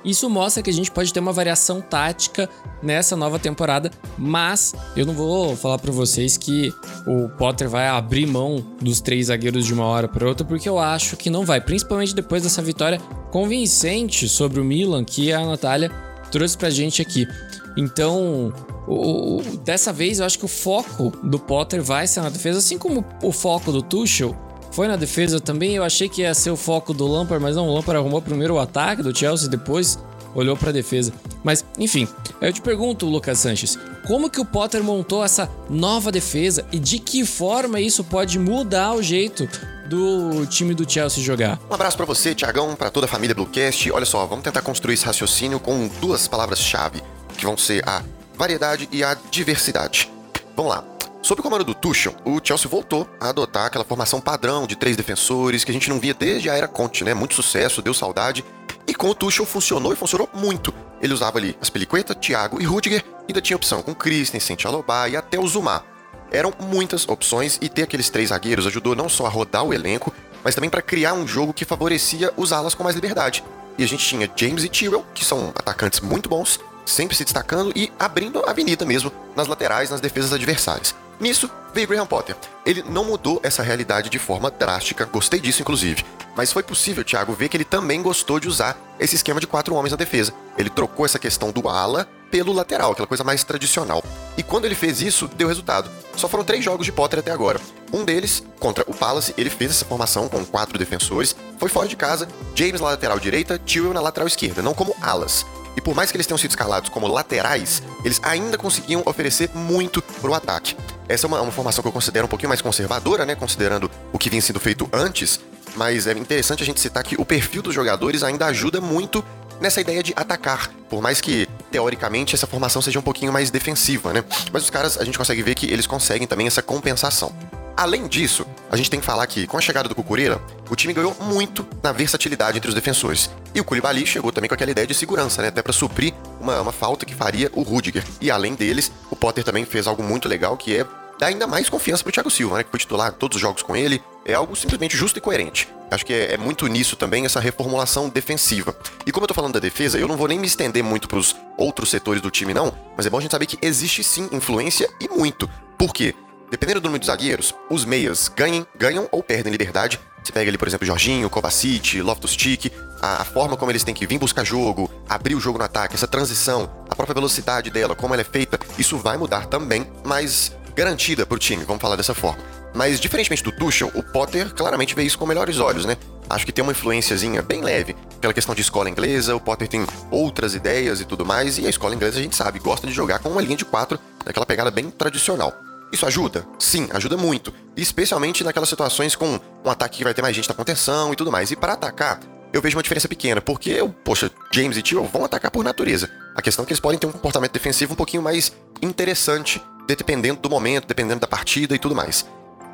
Isso 0.04 0.30
mostra 0.30 0.64
que 0.64 0.70
a 0.70 0.74
gente 0.74 0.90
pode 0.90 1.12
ter 1.12 1.20
uma 1.20 1.34
variação 1.34 1.82
tática 1.82 2.50
nessa 2.82 3.16
nova 3.16 3.38
temporada, 3.38 3.92
mas 4.18 4.74
eu 4.96 5.06
não 5.06 5.14
vou 5.14 5.56
falar 5.56 5.78
para 5.78 5.92
vocês 5.92 6.38
que 6.38 6.74
o 7.06 7.28
Potter 7.30 7.68
vai 7.70 7.88
abrir 7.88 8.26
mão 8.26 8.66
dos 8.82 9.02
três 9.02 9.28
zagueiros 9.28 9.66
de 9.66 9.74
uma 9.74 9.86
hora 9.86 10.08
para 10.08 10.28
outra, 10.28 10.46
porque 10.46 10.70
eu 10.70 10.80
acho 10.80 11.18
que 11.18 11.30
não 11.30 11.46
vai, 11.46 11.60
principalmente 11.60 12.16
depois 12.16 12.44
dessa 12.44 12.62
vitória 12.62 13.00
convincente 13.32 14.30
sobre 14.30 14.60
o 14.60 14.64
Milan 14.64 15.04
que 15.04 15.34
a 15.34 15.46
Natália 15.46 15.92
trouxe 16.32 16.58
pra 16.58 16.70
gente 16.70 17.02
aqui. 17.02 17.28
Então, 17.76 18.54
o, 18.88 19.38
o, 19.38 19.58
dessa 19.58 19.92
vez 19.92 20.20
eu 20.20 20.26
acho 20.26 20.40
que 20.40 20.46
o 20.46 20.50
foco 20.50 21.12
do 21.24 21.38
Potter 21.38 21.84
vai 21.84 22.08
ser 22.08 22.22
na 22.22 22.30
defesa, 22.30 22.60
assim 22.60 22.78
como 22.78 23.06
o 23.22 23.32
foco 23.32 23.72
do 23.72 23.82
Tuchel 23.82 24.36
foi 24.72 24.88
na 24.88 24.96
defesa 24.96 25.40
também. 25.40 25.76
Eu 25.76 25.84
achei 25.84 26.08
que 26.10 26.22
ia 26.22 26.34
ser 26.34 26.52
o 26.52 26.56
foco 26.56 26.94
do 26.94 27.08
Lampard, 27.08 27.42
mas 27.42 27.56
não, 27.56 27.68
o 27.68 27.74
Lampard 27.74 27.98
arrumou 27.98 28.22
primeiro 28.22 28.56
o 28.56 28.60
ataque 28.60 29.04
do 29.04 29.18
Chelsea, 29.18 29.50
depois 29.50 30.00
olhou 30.34 30.56
para 30.56 30.70
a 30.70 30.74
defesa. 30.74 31.12
Mas, 31.44 31.66
enfim, 31.78 32.08
eu 32.42 32.52
te 32.54 32.62
pergunto, 32.62 33.06
Lucas 33.06 33.40
Sanches, 33.40 33.78
como 34.06 34.30
que 34.30 34.40
o 34.40 34.46
Potter 34.46 34.84
montou 34.84 35.24
essa 35.24 35.50
nova 35.70 36.12
defesa 36.12 36.66
e 36.72 36.80
de 36.80 37.00
que 37.00 37.26
forma 37.26 37.80
isso 37.80 38.04
pode 38.04 38.38
mudar 38.38 38.94
o 38.94 39.02
jeito 39.02 39.48
do 39.88 40.46
time 40.46 40.74
do 40.74 40.90
Chelsea 40.90 41.24
jogar? 41.24 41.60
Um 41.70 41.74
abraço 41.74 41.98
para 41.98 42.06
você, 42.06 42.36
Tiagão, 42.36 42.76
para 42.76 42.92
toda 42.92 43.06
a 43.06 43.10
família 43.10 43.34
Bluecast. 43.34 43.92
Olha 43.92 44.06
só, 44.06 44.26
vamos 44.26 44.44
tentar 44.44 44.62
construir 44.62 44.94
esse 44.94 45.06
raciocínio 45.06 45.60
com 45.60 45.90
duas 46.00 46.28
palavras-chave, 46.28 47.02
que 47.38 47.46
vão 47.46 47.58
ser 47.58 47.88
a 47.88 48.04
variedade 48.38 48.88
e 48.92 49.04
a 49.04 49.18
diversidade. 49.32 50.12
Vamos 50.56 50.72
lá. 50.72 50.99
Sob 51.30 51.42
o 51.42 51.44
comando 51.44 51.64
do 51.64 51.76
Tuchel, 51.76 52.16
o 52.26 52.42
Chelsea 52.44 52.68
voltou 52.68 53.08
a 53.20 53.30
adotar 53.30 53.68
aquela 53.68 53.86
formação 53.86 54.20
padrão 54.20 54.66
de 54.66 54.76
três 54.76 54.98
defensores 54.98 55.64
que 55.64 55.70
a 55.70 55.74
gente 55.76 55.88
não 55.88 56.00
via 56.00 56.12
desde 56.12 56.50
a 56.50 56.56
era 56.56 56.68
Conte, 56.68 57.04
né? 57.04 57.14
Muito 57.14 57.36
sucesso, 57.36 57.84
deu 57.84 57.94
saudade. 57.94 58.44
E 58.88 58.96
com 58.96 59.12
o 59.12 59.14
Tuchel 59.14 59.46
funcionou 59.46 59.94
e 59.94 59.96
funcionou 59.96 60.28
muito. 60.34 60.74
Ele 61.00 61.14
usava 61.14 61.38
ali 61.38 61.56
as 61.62 61.70
Peliqueta, 61.70 62.16
Thiago 62.16 62.60
e 62.60 62.66
Rudiger, 62.66 63.06
ainda 63.28 63.40
tinha 63.40 63.56
opção 63.56 63.84
com 63.84 63.94
Christensen, 63.94 64.58
Chalobah 64.58 65.08
e 65.08 65.16
até 65.16 65.38
o 65.38 65.48
Zuma. 65.48 65.86
Eram 66.32 66.52
muitas 66.60 67.08
opções 67.08 67.60
e 67.62 67.70
ter 67.70 67.84
aqueles 67.84 68.10
três 68.10 68.30
zagueiros 68.30 68.66
ajudou 68.66 68.96
não 68.96 69.08
só 69.08 69.28
a 69.28 69.30
rodar 69.30 69.64
o 69.64 69.72
elenco, 69.72 70.12
mas 70.44 70.56
também 70.56 70.72
para 70.72 70.82
criar 70.82 71.14
um 71.14 71.28
jogo 71.28 71.54
que 71.54 71.64
favorecia 71.64 72.34
os 72.38 72.52
alas 72.52 72.74
com 72.74 72.84
mais 72.84 72.96
liberdade. 72.96 73.44
E 73.78 73.84
a 73.84 73.88
gente 73.88 74.04
tinha 74.04 74.28
James 74.36 74.64
e 74.64 74.68
Tyrell, 74.68 75.06
que 75.14 75.24
são 75.24 75.50
atacantes 75.50 76.00
muito 76.00 76.28
bons, 76.28 76.60
sempre 76.88 77.16
se 77.16 77.24
destacando 77.24 77.72
e 77.76 77.94
abrindo 78.00 78.44
a 78.48 78.50
avenida 78.50 78.84
mesmo 78.84 79.12
nas 79.36 79.46
laterais, 79.46 79.92
nas 79.92 80.02
defesas 80.02 80.34
adversárias. 80.34 80.96
Nisso 81.20 81.50
veio 81.74 81.88
Graham 81.88 82.06
Potter. 82.06 82.36
Ele 82.66 82.84
não 82.84 83.04
mudou 83.04 83.40
essa 83.44 83.62
realidade 83.62 84.10
de 84.10 84.18
forma 84.18 84.50
drástica, 84.50 85.06
gostei 85.06 85.40
disso 85.40 85.62
inclusive. 85.62 86.06
Mas 86.36 86.54
foi 86.54 86.64
possível, 86.64 87.04
Thiago, 87.04 87.34
ver 87.34 87.50
que 87.50 87.58
ele 87.58 87.66
também 87.66 88.02
gostou 88.02 88.40
de 88.40 88.48
usar 88.48 88.78
esse 89.00 89.16
esquema 89.16 89.40
de 89.40 89.48
quatro 89.48 89.76
homens 89.76 89.92
na 89.92 89.98
defesa. 89.98 90.34
Ele 90.58 90.70
trocou 90.70 91.06
essa 91.06 91.20
questão 91.20 91.52
do 91.52 91.68
ala 91.68 92.08
pelo 92.32 92.54
lateral, 92.54 92.92
aquela 92.92 93.08
coisa 93.08 93.24
mais 93.24 93.44
tradicional. 93.44 94.04
E 94.38 94.44
quando 94.44 94.66
ele 94.66 94.76
fez 94.76 95.02
isso, 95.02 95.28
deu 95.28 95.48
resultado. 95.48 95.90
Só 96.16 96.30
foram 96.30 96.44
três 96.44 96.64
jogos 96.64 96.86
de 96.86 96.92
Potter 96.92 97.20
até 97.20 97.32
agora. 97.32 97.60
Um 97.92 98.06
deles, 98.06 98.44
contra 98.60 98.86
o 98.88 98.94
Palace, 98.94 99.34
ele 99.38 99.50
fez 99.50 99.72
essa 99.72 99.86
formação 99.86 100.30
com 100.30 100.46
quatro 100.46 100.78
defensores, 100.78 101.36
foi 101.58 101.70
fora 101.70 101.88
de 101.88 101.96
casa, 101.96 102.28
James 102.56 102.80
na 102.80 102.88
lateral 102.88 103.20
direita, 103.20 103.58
Tewell 103.60 103.94
na 103.94 104.02
lateral 104.02 104.28
esquerda, 104.28 104.62
não 104.62 104.74
como 104.74 104.96
alas. 105.02 105.46
E 105.76 105.82
por 105.82 105.96
mais 105.96 106.12
que 106.12 106.18
eles 106.18 106.28
tenham 106.28 106.38
sido 106.38 106.52
escalados 106.52 106.90
como 106.90 107.08
laterais, 107.08 107.82
eles 108.04 108.20
ainda 108.24 108.58
conseguiam 108.58 109.02
oferecer 109.06 109.50
muito 109.54 110.02
pro 110.02 110.34
ataque. 110.34 110.76
Essa 111.08 111.26
é 111.26 111.28
uma, 111.28 111.42
uma 111.42 111.52
formação 111.52 111.82
que 111.82 111.88
eu 111.88 111.92
considero 111.92 112.26
um 112.26 112.30
pouquinho 112.30 112.50
mais 112.50 112.62
conservadora, 112.62 113.26
né? 113.26 113.36
Considerando 113.36 113.90
o 114.12 114.20
que 114.20 114.30
vinha 114.30 114.42
sendo 114.42 114.60
feito 114.60 114.90
antes. 114.94 115.40
Mas 115.76 116.08
é 116.08 116.12
interessante 116.14 116.64
a 116.64 116.66
gente 116.66 116.80
citar 116.80 117.04
que 117.04 117.20
o 117.20 117.26
perfil 117.26 117.62
dos 117.62 117.74
jogadores 117.74 118.24
ainda 118.24 118.46
ajuda 118.48 118.82
muito 118.82 119.24
nessa 119.60 119.82
ideia 119.82 120.02
de 120.02 120.14
atacar. 120.16 120.70
Por 120.90 121.02
mais 121.02 121.22
que, 121.22 121.48
teoricamente, 121.72 122.36
essa 122.36 122.48
formação 122.48 122.82
seja 122.82 123.00
um 123.00 123.02
pouquinho 123.02 123.32
mais 123.32 123.52
defensiva, 123.52 124.14
né? 124.14 124.24
Mas 124.52 124.64
os 124.64 124.70
caras, 124.70 124.98
a 124.98 125.04
gente 125.04 125.18
consegue 125.18 125.44
ver 125.44 125.56
que 125.56 125.66
eles 125.72 125.86
conseguem 125.86 126.28
também 126.28 126.48
essa 126.48 126.62
compensação. 126.62 127.34
Além 127.80 128.10
disso, 128.10 128.46
a 128.70 128.76
gente 128.76 128.90
tem 128.90 129.00
que 129.00 129.06
falar 129.06 129.26
que, 129.26 129.48
com 129.48 129.58
a 129.58 129.62
chegada 129.62 129.88
do 129.88 129.96
Cucurella, 129.96 130.42
o 130.70 130.76
time 130.76 130.94
ganhou 130.94 131.16
muito 131.22 131.66
na 131.82 131.94
versatilidade 131.94 132.58
entre 132.58 132.68
os 132.68 132.76
defensores. 132.76 133.30
E 133.56 133.62
o 133.62 133.64
Koulibaly 133.64 134.06
chegou 134.06 134.34
também 134.34 134.50
com 134.50 134.54
aquela 134.54 134.72
ideia 134.72 134.86
de 134.86 134.94
segurança, 134.94 135.42
né? 135.42 135.48
Até 135.48 135.62
para 135.62 135.72
suprir 135.72 136.14
uma, 136.42 136.60
uma 136.60 136.74
falta 136.74 137.06
que 137.06 137.16
faria 137.16 137.50
o 137.54 137.62
Rudiger. 137.62 138.04
E 138.20 138.30
além 138.30 138.54
deles, 138.54 138.92
o 139.10 139.16
Potter 139.16 139.46
também 139.46 139.64
fez 139.64 139.88
algo 139.88 140.04
muito 140.04 140.28
legal, 140.28 140.58
que 140.58 140.76
é 140.76 140.86
dar 141.18 141.28
ainda 141.28 141.48
mais 141.48 141.70
confiança 141.70 142.04
pro 142.04 142.12
Thiago 142.12 142.30
Silva, 142.30 142.58
né? 142.58 142.64
Que 142.66 142.70
foi 142.70 142.82
titular 142.82 143.14
todos 143.14 143.38
os 143.38 143.42
jogos 143.42 143.64
com 143.64 143.74
ele. 143.78 144.04
É 144.26 144.34
algo 144.34 144.58
simplesmente 144.58 144.98
justo 144.98 145.18
e 145.18 145.22
coerente. 145.22 145.70
Acho 145.90 146.06
que 146.06 146.12
é, 146.12 146.34
é, 146.34 146.38
muito 146.38 146.68
nisso 146.68 146.98
também 146.98 147.24
essa 147.24 147.40
reformulação 147.40 148.10
defensiva. 148.10 148.76
E 149.06 149.12
como 149.14 149.24
eu 149.24 149.28
tô 149.30 149.34
falando 149.34 149.54
da 149.54 149.60
defesa, 149.62 149.98
eu 149.98 150.06
não 150.10 150.18
vou 150.18 150.28
nem 150.28 150.38
me 150.38 150.48
estender 150.48 150.84
muito 150.84 151.08
pros 151.08 151.34
outros 151.58 151.90
setores 151.90 152.22
do 152.22 152.30
time, 152.30 152.54
não. 152.54 152.74
Mas 152.98 153.06
é 153.06 153.10
bom 153.10 153.20
a 153.20 153.22
gente 153.22 153.32
saber 153.32 153.46
que 153.46 153.58
existe 153.66 154.04
sim 154.04 154.28
influência 154.34 154.90
e 155.00 155.08
muito. 155.08 155.50
Por 155.78 155.94
quê? 155.94 156.14
Dependendo 156.50 156.82
do 156.82 156.86
número 156.86 157.00
de 157.00 157.08
zagueiros, 157.08 157.54
os 157.70 157.86
meias 157.86 158.28
ganhem, 158.28 158.66
ganham 158.78 159.08
ou 159.12 159.24
perdem 159.24 159.52
liberdade. 159.52 160.00
Você 160.24 160.32
pega 160.32 160.50
ali, 160.50 160.58
por 160.58 160.68
exemplo, 160.68 160.86
Jorginho, 160.86 161.30
Kovacic, 161.30 162.02
Loftus-Cheek, 162.02 162.72
a, 163.02 163.22
a, 163.22 163.26
forma 163.26 163.56
como 163.56 163.72
eles 163.72 163.84
têm 163.84 163.94
que 163.94 164.06
vir 164.06 164.20
buscar 164.20 164.44
jogo, 164.44 164.92
abrir 165.08 165.36
o 165.36 165.40
jogo 165.40 165.58
no 165.58 165.64
ataque, 165.64 165.96
essa 165.96 166.08
transição, 166.08 166.70
a 166.90 166.96
própria 166.96 167.14
velocidade 167.14 167.70
dela, 167.70 167.96
como 167.96 168.14
ela 168.14 168.22
é 168.22 168.26
feita, 168.26 168.60
isso 168.78 168.98
vai 168.98 169.18
mudar 169.18 169.46
também, 169.46 169.88
mas 170.04 170.52
garantida 170.76 171.26
pro 171.26 171.40
time, 171.40 171.64
vamos 171.64 171.82
falar 171.82 171.96
dessa 171.96 172.14
forma. 172.14 172.44
Mas, 172.74 173.00
diferentemente 173.00 173.44
do 173.44 173.52
Tuchel, 173.52 173.92
o 173.96 174.04
Potter 174.04 174.54
claramente 174.54 174.94
vê 174.94 175.04
isso 175.04 175.18
com 175.18 175.26
melhores 175.26 175.60
olhos, 175.60 175.86
né? 175.86 175.98
Acho 176.30 176.46
que 176.46 176.52
tem 176.52 176.62
uma 176.62 176.72
influenciazinha 176.72 177.42
bem 177.42 177.62
leve 177.62 177.96
pela 178.22 178.34
questão 178.34 178.54
de 178.54 178.62
escola 178.62 178.90
inglesa, 178.90 179.36
o 179.36 179.40
Potter 179.40 179.68
tem 179.68 179.86
outras 180.12 180.54
ideias 180.54 181.02
e 181.02 181.06
tudo 181.06 181.26
mais, 181.26 181.58
e 181.58 181.66
a 181.66 181.70
escola 181.70 181.96
inglesa 181.96 182.20
a 182.20 182.22
gente 182.22 182.36
sabe, 182.36 182.60
gosta 182.60 182.86
de 182.86 182.94
jogar 182.94 183.20
com 183.20 183.30
uma 183.30 183.42
linha 183.42 183.58
de 183.58 183.66
quatro, 183.66 183.98
daquela 184.24 184.46
pegada 184.46 184.70
bem 184.70 184.92
tradicional. 184.92 185.54
Isso 185.92 186.06
ajuda? 186.06 186.46
Sim, 186.60 186.88
ajuda 186.92 187.18
muito. 187.18 187.54
Especialmente 187.76 188.44
naquelas 188.44 188.70
situações 188.70 189.16
com 189.16 189.40
um 189.66 189.70
ataque 189.70 189.98
que 189.98 190.04
vai 190.04 190.14
ter 190.14 190.22
mais 190.22 190.36
gente 190.36 190.48
na 190.48 190.56
contenção 190.56 191.12
e 191.12 191.16
tudo 191.16 191.32
mais. 191.32 191.52
E 191.52 191.56
para 191.56 191.74
atacar, 191.74 192.20
eu 192.54 192.62
vejo 192.62 192.78
uma 192.78 192.84
diferença 192.84 193.08
pequena, 193.08 193.42
porque, 193.42 193.78
poxa, 194.04 194.32
James 194.52 194.78
e 194.78 194.82
Tio 194.82 195.04
vão 195.06 195.26
atacar 195.26 195.52
por 195.52 195.64
natureza. 195.64 196.10
A 196.36 196.42
questão 196.42 196.64
é 196.64 196.66
que 196.66 196.74
eles 196.74 196.80
podem 196.80 197.00
ter 197.00 197.08
um 197.08 197.12
comportamento 197.12 197.52
defensivo 197.52 197.94
um 197.94 197.96
pouquinho 197.96 198.24
mais 198.24 198.52
interessante, 198.82 199.62
dependendo 199.88 200.40
do 200.40 200.50
momento, 200.50 200.88
dependendo 200.88 201.20
da 201.20 201.28
partida 201.28 201.76
e 201.76 201.80
tudo 201.80 201.96
mais. 201.96 202.26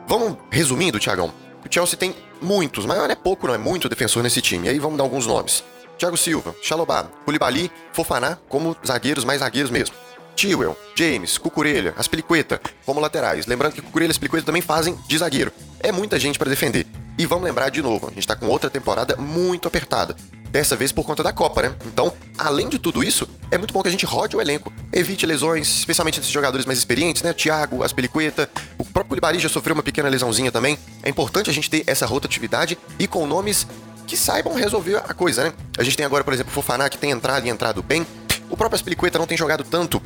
Vamos 0.07 0.37
resumindo, 0.51 0.99
Tiagão. 0.99 1.33
O 1.65 1.73
Chelsea 1.73 1.97
tem 1.97 2.15
muitos, 2.41 2.85
mas 2.85 2.97
não 2.97 3.05
é 3.05 3.15
pouco, 3.15 3.47
não 3.47 3.53
é 3.53 3.57
muito 3.57 3.89
defensor 3.89 4.21
nesse 4.21 4.41
time. 4.41 4.67
E 4.67 4.69
aí 4.69 4.79
vamos 4.79 4.97
dar 4.97 5.03
alguns 5.03 5.25
nomes. 5.25 5.63
Thiago 5.97 6.17
Silva, 6.17 6.53
Chalobah, 6.61 7.07
Koulibaly, 7.23 7.71
Fofaná 7.93 8.37
como 8.49 8.75
zagueiros, 8.85 9.23
mais 9.23 9.39
zagueiros 9.39 9.71
mesmo. 9.71 9.95
Tiwell, 10.35 10.77
James, 10.95 11.37
Cucurella, 11.37 11.93
Aspilicueta 11.97 12.61
como 12.85 12.99
laterais. 12.99 13.47
Lembrando 13.47 13.73
que 13.73 13.81
Cucurella 13.81 14.09
e 14.09 14.11
Aspilicueta 14.11 14.45
também 14.45 14.61
fazem 14.61 14.97
de 15.07 15.17
zagueiro. 15.17 15.51
É 15.79 15.91
muita 15.91 16.19
gente 16.19 16.37
para 16.37 16.49
defender. 16.49 16.85
E 17.17 17.25
vamos 17.25 17.45
lembrar 17.45 17.69
de 17.69 17.81
novo, 17.81 18.07
a 18.07 18.11
gente 18.11 18.27
tá 18.27 18.35
com 18.35 18.47
outra 18.47 18.69
temporada 18.69 19.15
muito 19.15 19.67
apertada. 19.67 20.15
Dessa 20.51 20.75
vez 20.75 20.91
por 20.91 21.05
conta 21.05 21.21
da 21.21 21.33
Copa, 21.33 21.61
né? 21.61 21.75
Então, 21.85 22.13
além 22.37 22.69
de 22.69 22.79
tudo 22.79 23.03
isso, 23.03 23.27
é 23.51 23.57
muito 23.57 23.73
bom 23.73 23.81
que 23.81 23.87
a 23.87 23.91
gente 23.91 24.05
rode 24.05 24.35
o 24.35 24.41
elenco. 24.41 24.71
Evite 24.91 25.25
lesões, 25.25 25.67
especialmente 25.79 26.19
desses 26.19 26.31
jogadores 26.31 26.65
mais 26.65 26.79
experientes, 26.79 27.23
né? 27.23 27.33
Thiago, 27.33 27.83
Aspilicueta, 27.83 28.49
o 28.77 28.85
próprio 28.85 29.09
Koulibaly 29.09 29.39
já 29.39 29.49
sofreu 29.49 29.73
uma 29.73 29.83
pequena 29.83 30.07
lesãozinha 30.07 30.51
também. 30.51 30.77
É 31.03 31.09
importante 31.09 31.49
a 31.49 31.53
gente 31.53 31.69
ter 31.69 31.83
essa 31.87 32.05
rotatividade 32.05 32.77
e 32.97 33.07
com 33.07 33.25
nomes 33.27 33.67
que 34.05 34.15
saibam 34.15 34.53
resolver 34.53 34.97
a 34.97 35.13
coisa, 35.13 35.45
né? 35.45 35.53
A 35.77 35.83
gente 35.83 35.97
tem 35.97 36.05
agora, 36.05 36.23
por 36.23 36.33
exemplo, 36.33 36.51
o 36.51 36.53
Fofaná, 36.53 36.89
que 36.89 36.97
tem 36.97 37.11
entrado 37.11 37.45
e 37.45 37.49
entrado 37.49 37.83
bem. 37.83 38.05
O 38.49 38.57
próprio 38.57 38.75
Aspilicueta 38.75 39.17
não 39.17 39.27
tem 39.27 39.37
jogado 39.37 39.63
tanto, 39.63 40.01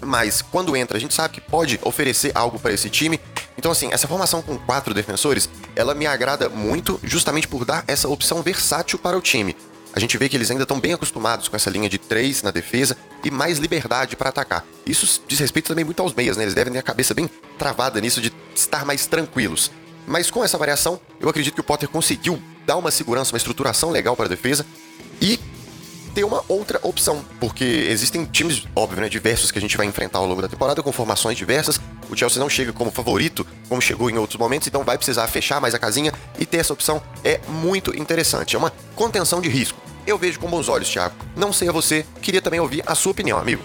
mas 0.00 0.42
quando 0.42 0.76
entra, 0.76 0.96
a 0.96 1.00
gente 1.00 1.14
sabe 1.14 1.34
que 1.34 1.40
pode 1.40 1.78
oferecer 1.82 2.32
algo 2.34 2.58
para 2.58 2.72
esse 2.72 2.90
time. 2.90 3.20
Então, 3.56 3.70
assim, 3.70 3.88
essa 3.92 4.06
formação 4.06 4.42
com 4.42 4.58
quatro 4.58 4.92
defensores, 4.92 5.48
ela 5.74 5.94
me 5.94 6.06
agrada 6.06 6.48
muito 6.48 7.00
justamente 7.02 7.48
por 7.48 7.64
dar 7.64 7.84
essa 7.86 8.08
opção 8.08 8.42
versátil 8.42 8.98
para 8.98 9.16
o 9.16 9.20
time. 9.20 9.56
A 9.94 10.00
gente 10.00 10.18
vê 10.18 10.28
que 10.28 10.36
eles 10.36 10.50
ainda 10.50 10.64
estão 10.64 10.78
bem 10.78 10.92
acostumados 10.92 11.48
com 11.48 11.56
essa 11.56 11.70
linha 11.70 11.88
de 11.88 11.96
três 11.96 12.42
na 12.42 12.50
defesa 12.50 12.98
e 13.24 13.30
mais 13.30 13.56
liberdade 13.58 14.14
para 14.14 14.28
atacar. 14.28 14.62
Isso 14.84 15.22
diz 15.26 15.38
respeito 15.38 15.68
também 15.68 15.86
muito 15.86 16.02
aos 16.02 16.12
meias, 16.12 16.36
né? 16.36 16.44
Eles 16.44 16.52
devem 16.52 16.74
ter 16.74 16.78
a 16.78 16.82
cabeça 16.82 17.14
bem 17.14 17.30
travada 17.56 17.98
nisso 17.98 18.20
de 18.20 18.30
estar 18.54 18.84
mais 18.84 19.06
tranquilos. 19.06 19.70
Mas 20.06 20.30
com 20.30 20.44
essa 20.44 20.58
variação, 20.58 21.00
eu 21.18 21.30
acredito 21.30 21.54
que 21.54 21.60
o 21.60 21.64
Potter 21.64 21.88
conseguiu 21.88 22.40
dar 22.66 22.76
uma 22.76 22.90
segurança, 22.90 23.32
uma 23.32 23.38
estruturação 23.38 23.90
legal 23.90 24.14
para 24.14 24.26
a 24.26 24.28
defesa 24.28 24.66
e 25.18 25.40
ter 26.16 26.24
uma 26.24 26.42
outra 26.48 26.80
opção, 26.82 27.22
porque 27.38 27.62
existem 27.62 28.24
times, 28.24 28.66
óbvio, 28.74 29.02
né, 29.02 29.08
diversos 29.10 29.50
que 29.50 29.58
a 29.58 29.60
gente 29.60 29.76
vai 29.76 29.84
enfrentar 29.84 30.18
ao 30.18 30.26
longo 30.26 30.40
da 30.40 30.48
temporada 30.48 30.82
com 30.82 30.90
formações 30.90 31.36
diversas. 31.36 31.78
O 32.08 32.16
Chelsea 32.16 32.40
não 32.40 32.48
chega 32.48 32.72
como 32.72 32.90
favorito, 32.90 33.46
como 33.68 33.82
chegou 33.82 34.08
em 34.08 34.16
outros 34.16 34.40
momentos, 34.40 34.66
então 34.66 34.82
vai 34.82 34.96
precisar 34.96 35.26
fechar 35.26 35.60
mais 35.60 35.74
a 35.74 35.78
casinha 35.78 36.14
e 36.38 36.46
ter 36.46 36.56
essa 36.56 36.72
opção 36.72 37.02
é 37.22 37.38
muito 37.46 37.94
interessante. 37.94 38.56
É 38.56 38.58
uma 38.58 38.72
contenção 38.94 39.42
de 39.42 39.50
risco. 39.50 39.78
Eu 40.06 40.16
vejo 40.16 40.40
com 40.40 40.48
bons 40.48 40.70
olhos, 40.70 40.88
Thiago. 40.88 41.14
Não 41.36 41.52
sei 41.52 41.68
a 41.68 41.72
você, 41.72 42.06
queria 42.22 42.40
também 42.40 42.60
ouvir 42.60 42.82
a 42.86 42.94
sua 42.94 43.12
opinião, 43.12 43.36
amigo. 43.38 43.62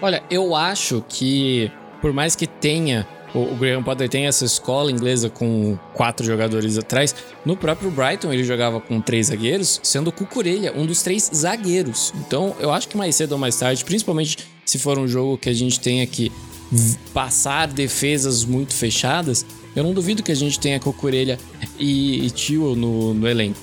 Olha, 0.00 0.22
eu 0.30 0.54
acho 0.54 1.04
que 1.08 1.72
por 2.00 2.12
mais 2.12 2.36
que 2.36 2.46
tenha 2.46 3.04
o, 3.34 3.52
o 3.52 3.56
Graham 3.56 3.82
Potter 3.82 4.08
tem 4.08 4.26
essa 4.26 4.44
escola 4.44 4.90
inglesa 4.90 5.28
com 5.28 5.76
quatro 5.92 6.24
jogadores 6.24 6.78
atrás. 6.78 7.14
No 7.44 7.56
próprio 7.56 7.90
Brighton 7.90 8.32
ele 8.32 8.44
jogava 8.44 8.80
com 8.80 9.00
três 9.00 9.26
zagueiros, 9.26 9.80
sendo 9.82 10.08
o 10.08 10.12
Cucurella 10.12 10.72
um 10.76 10.86
dos 10.86 11.02
três 11.02 11.30
zagueiros. 11.34 12.12
Então 12.26 12.54
eu 12.60 12.72
acho 12.72 12.88
que 12.88 12.96
mais 12.96 13.16
cedo 13.16 13.32
ou 13.32 13.38
mais 13.38 13.56
tarde, 13.56 13.84
principalmente 13.84 14.38
se 14.64 14.78
for 14.78 14.98
um 14.98 15.08
jogo 15.08 15.36
que 15.36 15.48
a 15.48 15.52
gente 15.52 15.80
tenha 15.80 16.06
que 16.06 16.30
passar 17.12 17.68
defesas 17.68 18.44
muito 18.44 18.74
fechadas, 18.74 19.44
eu 19.76 19.82
não 19.82 19.92
duvido 19.92 20.22
que 20.22 20.32
a 20.32 20.36
gente 20.36 20.58
tenha 20.58 20.80
Cucurella 20.80 21.38
e, 21.78 22.24
e 22.24 22.30
Tio 22.30 22.74
no, 22.74 23.12
no 23.12 23.28
elenco, 23.28 23.58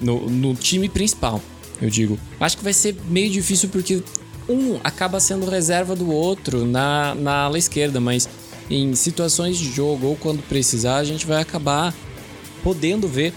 no, 0.00 0.30
no 0.30 0.54
time 0.54 0.88
principal, 0.88 1.42
eu 1.80 1.90
digo. 1.90 2.18
Acho 2.40 2.56
que 2.56 2.64
vai 2.64 2.72
ser 2.72 2.96
meio 3.08 3.30
difícil 3.30 3.68
porque 3.68 4.02
um 4.48 4.78
acaba 4.84 5.18
sendo 5.18 5.48
reserva 5.48 5.96
do 5.96 6.10
outro 6.10 6.64
na, 6.64 7.14
na 7.14 7.42
ala 7.42 7.58
esquerda, 7.58 8.00
mas 8.00 8.28
em 8.70 8.94
situações 8.94 9.56
de 9.56 9.70
jogo 9.70 10.08
ou 10.08 10.16
quando 10.16 10.42
precisar, 10.42 10.96
a 10.96 11.04
gente 11.04 11.26
vai 11.26 11.40
acabar 11.40 11.94
podendo 12.62 13.06
ver 13.06 13.32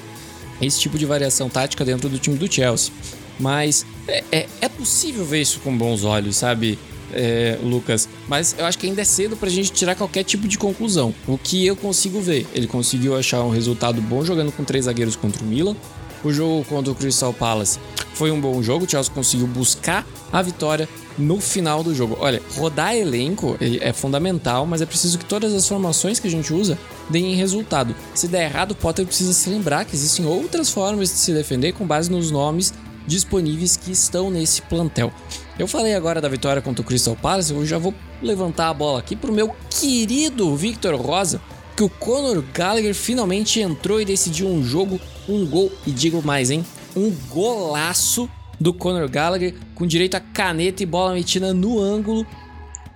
esse 0.62 0.80
tipo 0.80 0.98
de 0.98 1.06
variação 1.06 1.50
tática 1.50 1.86
dentro 1.86 2.10
do 2.10 2.18
time 2.18 2.38
do 2.38 2.52
Chelsea. 2.52 2.92
Mas 3.40 3.86
é, 4.08 4.24
é, 4.32 4.48
é 4.62 4.70
possível 4.70 5.24
ver 5.24 5.42
isso 5.42 5.60
com 5.62 5.76
bons 5.76 6.04
olhos, 6.04 6.36
sabe, 6.36 6.78
é, 7.14 7.58
Lucas? 7.64 8.10
Mas 8.28 8.56
eu 8.58 8.66
acho 8.66 8.78
que 8.78 8.88
ainda 8.88 9.02
é 9.02 9.06
cedo 9.06 9.38
pra 9.38 9.50
gente 9.50 9.72
tirar 9.72 9.96
qualquer 9.96 10.24
tipo 10.24 10.48
de 10.48 10.58
conclusão. 10.58 11.14
O 11.28 11.38
que 11.38 11.66
eu 11.66 11.76
consigo 11.76 12.20
ver, 12.20 12.46
ele 12.54 12.68
conseguiu 12.68 13.16
achar 13.16 13.42
um 13.44 13.50
resultado 13.50 14.02
bom 14.02 14.24
jogando 14.26 14.52
com 14.52 14.64
três 14.64 14.86
zagueiros 14.86 15.16
contra 15.16 15.44
o 15.44 15.48
Milan. 15.48 15.76
O 16.24 16.34
jogo 16.34 16.66
contra 16.66 16.92
o 16.92 16.96
Crystal 16.96 17.34
Palace 17.34 17.80
foi 18.14 18.30
um 18.30 18.42
bom 18.42 18.62
jogo, 18.62 18.84
o 18.84 18.90
Chelsea 18.90 19.14
conseguiu 19.14 19.48
buscar 19.48 20.06
a 20.34 20.42
vitória 20.42 20.90
no 21.20 21.40
final 21.40 21.84
do 21.84 21.94
jogo. 21.94 22.18
Olha, 22.20 22.42
rodar 22.56 22.96
elenco 22.96 23.58
é 23.60 23.92
fundamental, 23.92 24.66
mas 24.66 24.82
é 24.82 24.86
preciso 24.86 25.20
que 25.20 25.26
todas 25.26 25.54
as 25.54 25.68
formações 25.68 26.20
que 26.20 26.28
a 26.28 26.32
gente 26.32 26.54
usa 26.54 26.80
deem 27.10 27.36
resultado. 27.36 27.96
Se 28.16 28.28
der 28.28 28.46
errado, 28.46 28.72
o 28.72 28.76
Potter 28.76 29.06
precisa 29.06 29.34
se 29.34 29.50
lembrar 29.50 29.86
que 29.86 29.96
existem 29.96 30.26
outras 30.26 30.70
formas 30.70 31.10
de 31.10 31.16
se 31.16 31.34
defender 31.34 31.74
com 31.74 31.86
base 31.86 32.10
nos 32.10 32.32
nomes 32.32 32.74
disponíveis 33.06 33.76
que 33.76 33.92
estão 33.92 34.30
nesse 34.30 34.62
plantel. 34.62 35.12
Eu 35.58 35.68
falei 35.68 35.94
agora 35.94 36.22
da 36.22 36.30
vitória 36.30 36.62
contra 36.62 36.82
o 36.82 36.86
Crystal 36.86 37.16
Palace, 37.16 37.52
eu 37.52 37.66
já 37.66 37.78
vou 37.78 37.94
levantar 38.22 38.70
a 38.70 38.74
bola 38.74 39.00
aqui 39.00 39.16
pro 39.16 39.34
meu 39.34 39.54
querido 39.70 40.56
Victor 40.56 40.96
Rosa, 40.96 41.42
que 41.76 41.84
o 41.84 41.90
Conor 41.90 42.44
Gallagher 42.54 42.94
finalmente 42.94 43.60
entrou 43.60 44.00
e 44.00 44.06
decidiu 44.06 44.48
um 44.48 44.64
jogo, 44.64 45.00
um 45.28 45.46
gol 45.46 45.72
e 45.86 45.92
digo 45.92 46.22
mais, 46.22 46.52
hein? 46.52 46.64
Um 46.96 47.12
golaço 47.30 48.30
do 48.60 48.74
Conor 48.74 49.10
Gallagher, 49.10 49.54
com 49.74 49.88
direito 49.88 50.16
a 50.16 50.20
caneta 50.20 50.84
e 50.84 50.86
bola 50.86 51.14
metida 51.14 51.54
no 51.54 51.80
ângulo 51.80 52.26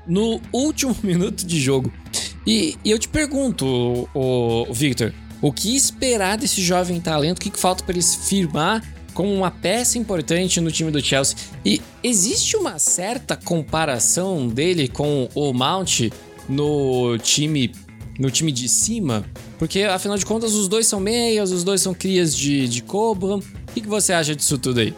no 0.05 0.41
último 0.51 0.95
minuto 1.03 1.45
de 1.45 1.59
jogo. 1.59 1.91
E, 2.45 2.75
e 2.83 2.91
eu 2.91 2.99
te 2.99 3.07
pergunto, 3.07 3.65
o, 4.13 4.65
o, 4.69 4.73
Victor, 4.73 5.13
o 5.41 5.51
que 5.51 5.75
esperar 5.75 6.37
desse 6.37 6.61
jovem 6.61 6.99
talento? 6.99 7.37
O 7.37 7.41
que, 7.41 7.49
que 7.49 7.59
falta 7.59 7.83
para 7.83 7.93
ele 7.93 8.01
se 8.01 8.17
firmar 8.17 8.83
como 9.13 9.33
uma 9.33 9.51
peça 9.51 9.97
importante 9.97 10.59
no 10.59 10.71
time 10.71 10.91
do 10.91 11.01
Chelsea? 11.01 11.37
E 11.63 11.81
existe 12.03 12.57
uma 12.57 12.77
certa 12.79 13.37
comparação 13.37 14.47
dele 14.47 14.87
com 14.87 15.29
o 15.33 15.53
Mount 15.53 16.09
no 16.49 17.17
time 17.17 17.71
no 18.19 18.29
time 18.29 18.51
de 18.51 18.67
cima? 18.67 19.25
Porque 19.57 19.83
afinal 19.83 20.17
de 20.17 20.25
contas 20.25 20.53
os 20.53 20.67
dois 20.67 20.85
são 20.85 20.99
meias, 20.99 21.51
os 21.51 21.63
dois 21.63 21.81
são 21.81 21.93
crias 21.93 22.35
de, 22.35 22.67
de 22.67 22.83
Cobra. 22.83 23.37
O 23.37 23.41
que, 23.73 23.81
que 23.81 23.87
você 23.87 24.11
acha 24.13 24.35
disso 24.35 24.57
tudo 24.57 24.81
aí? 24.81 24.93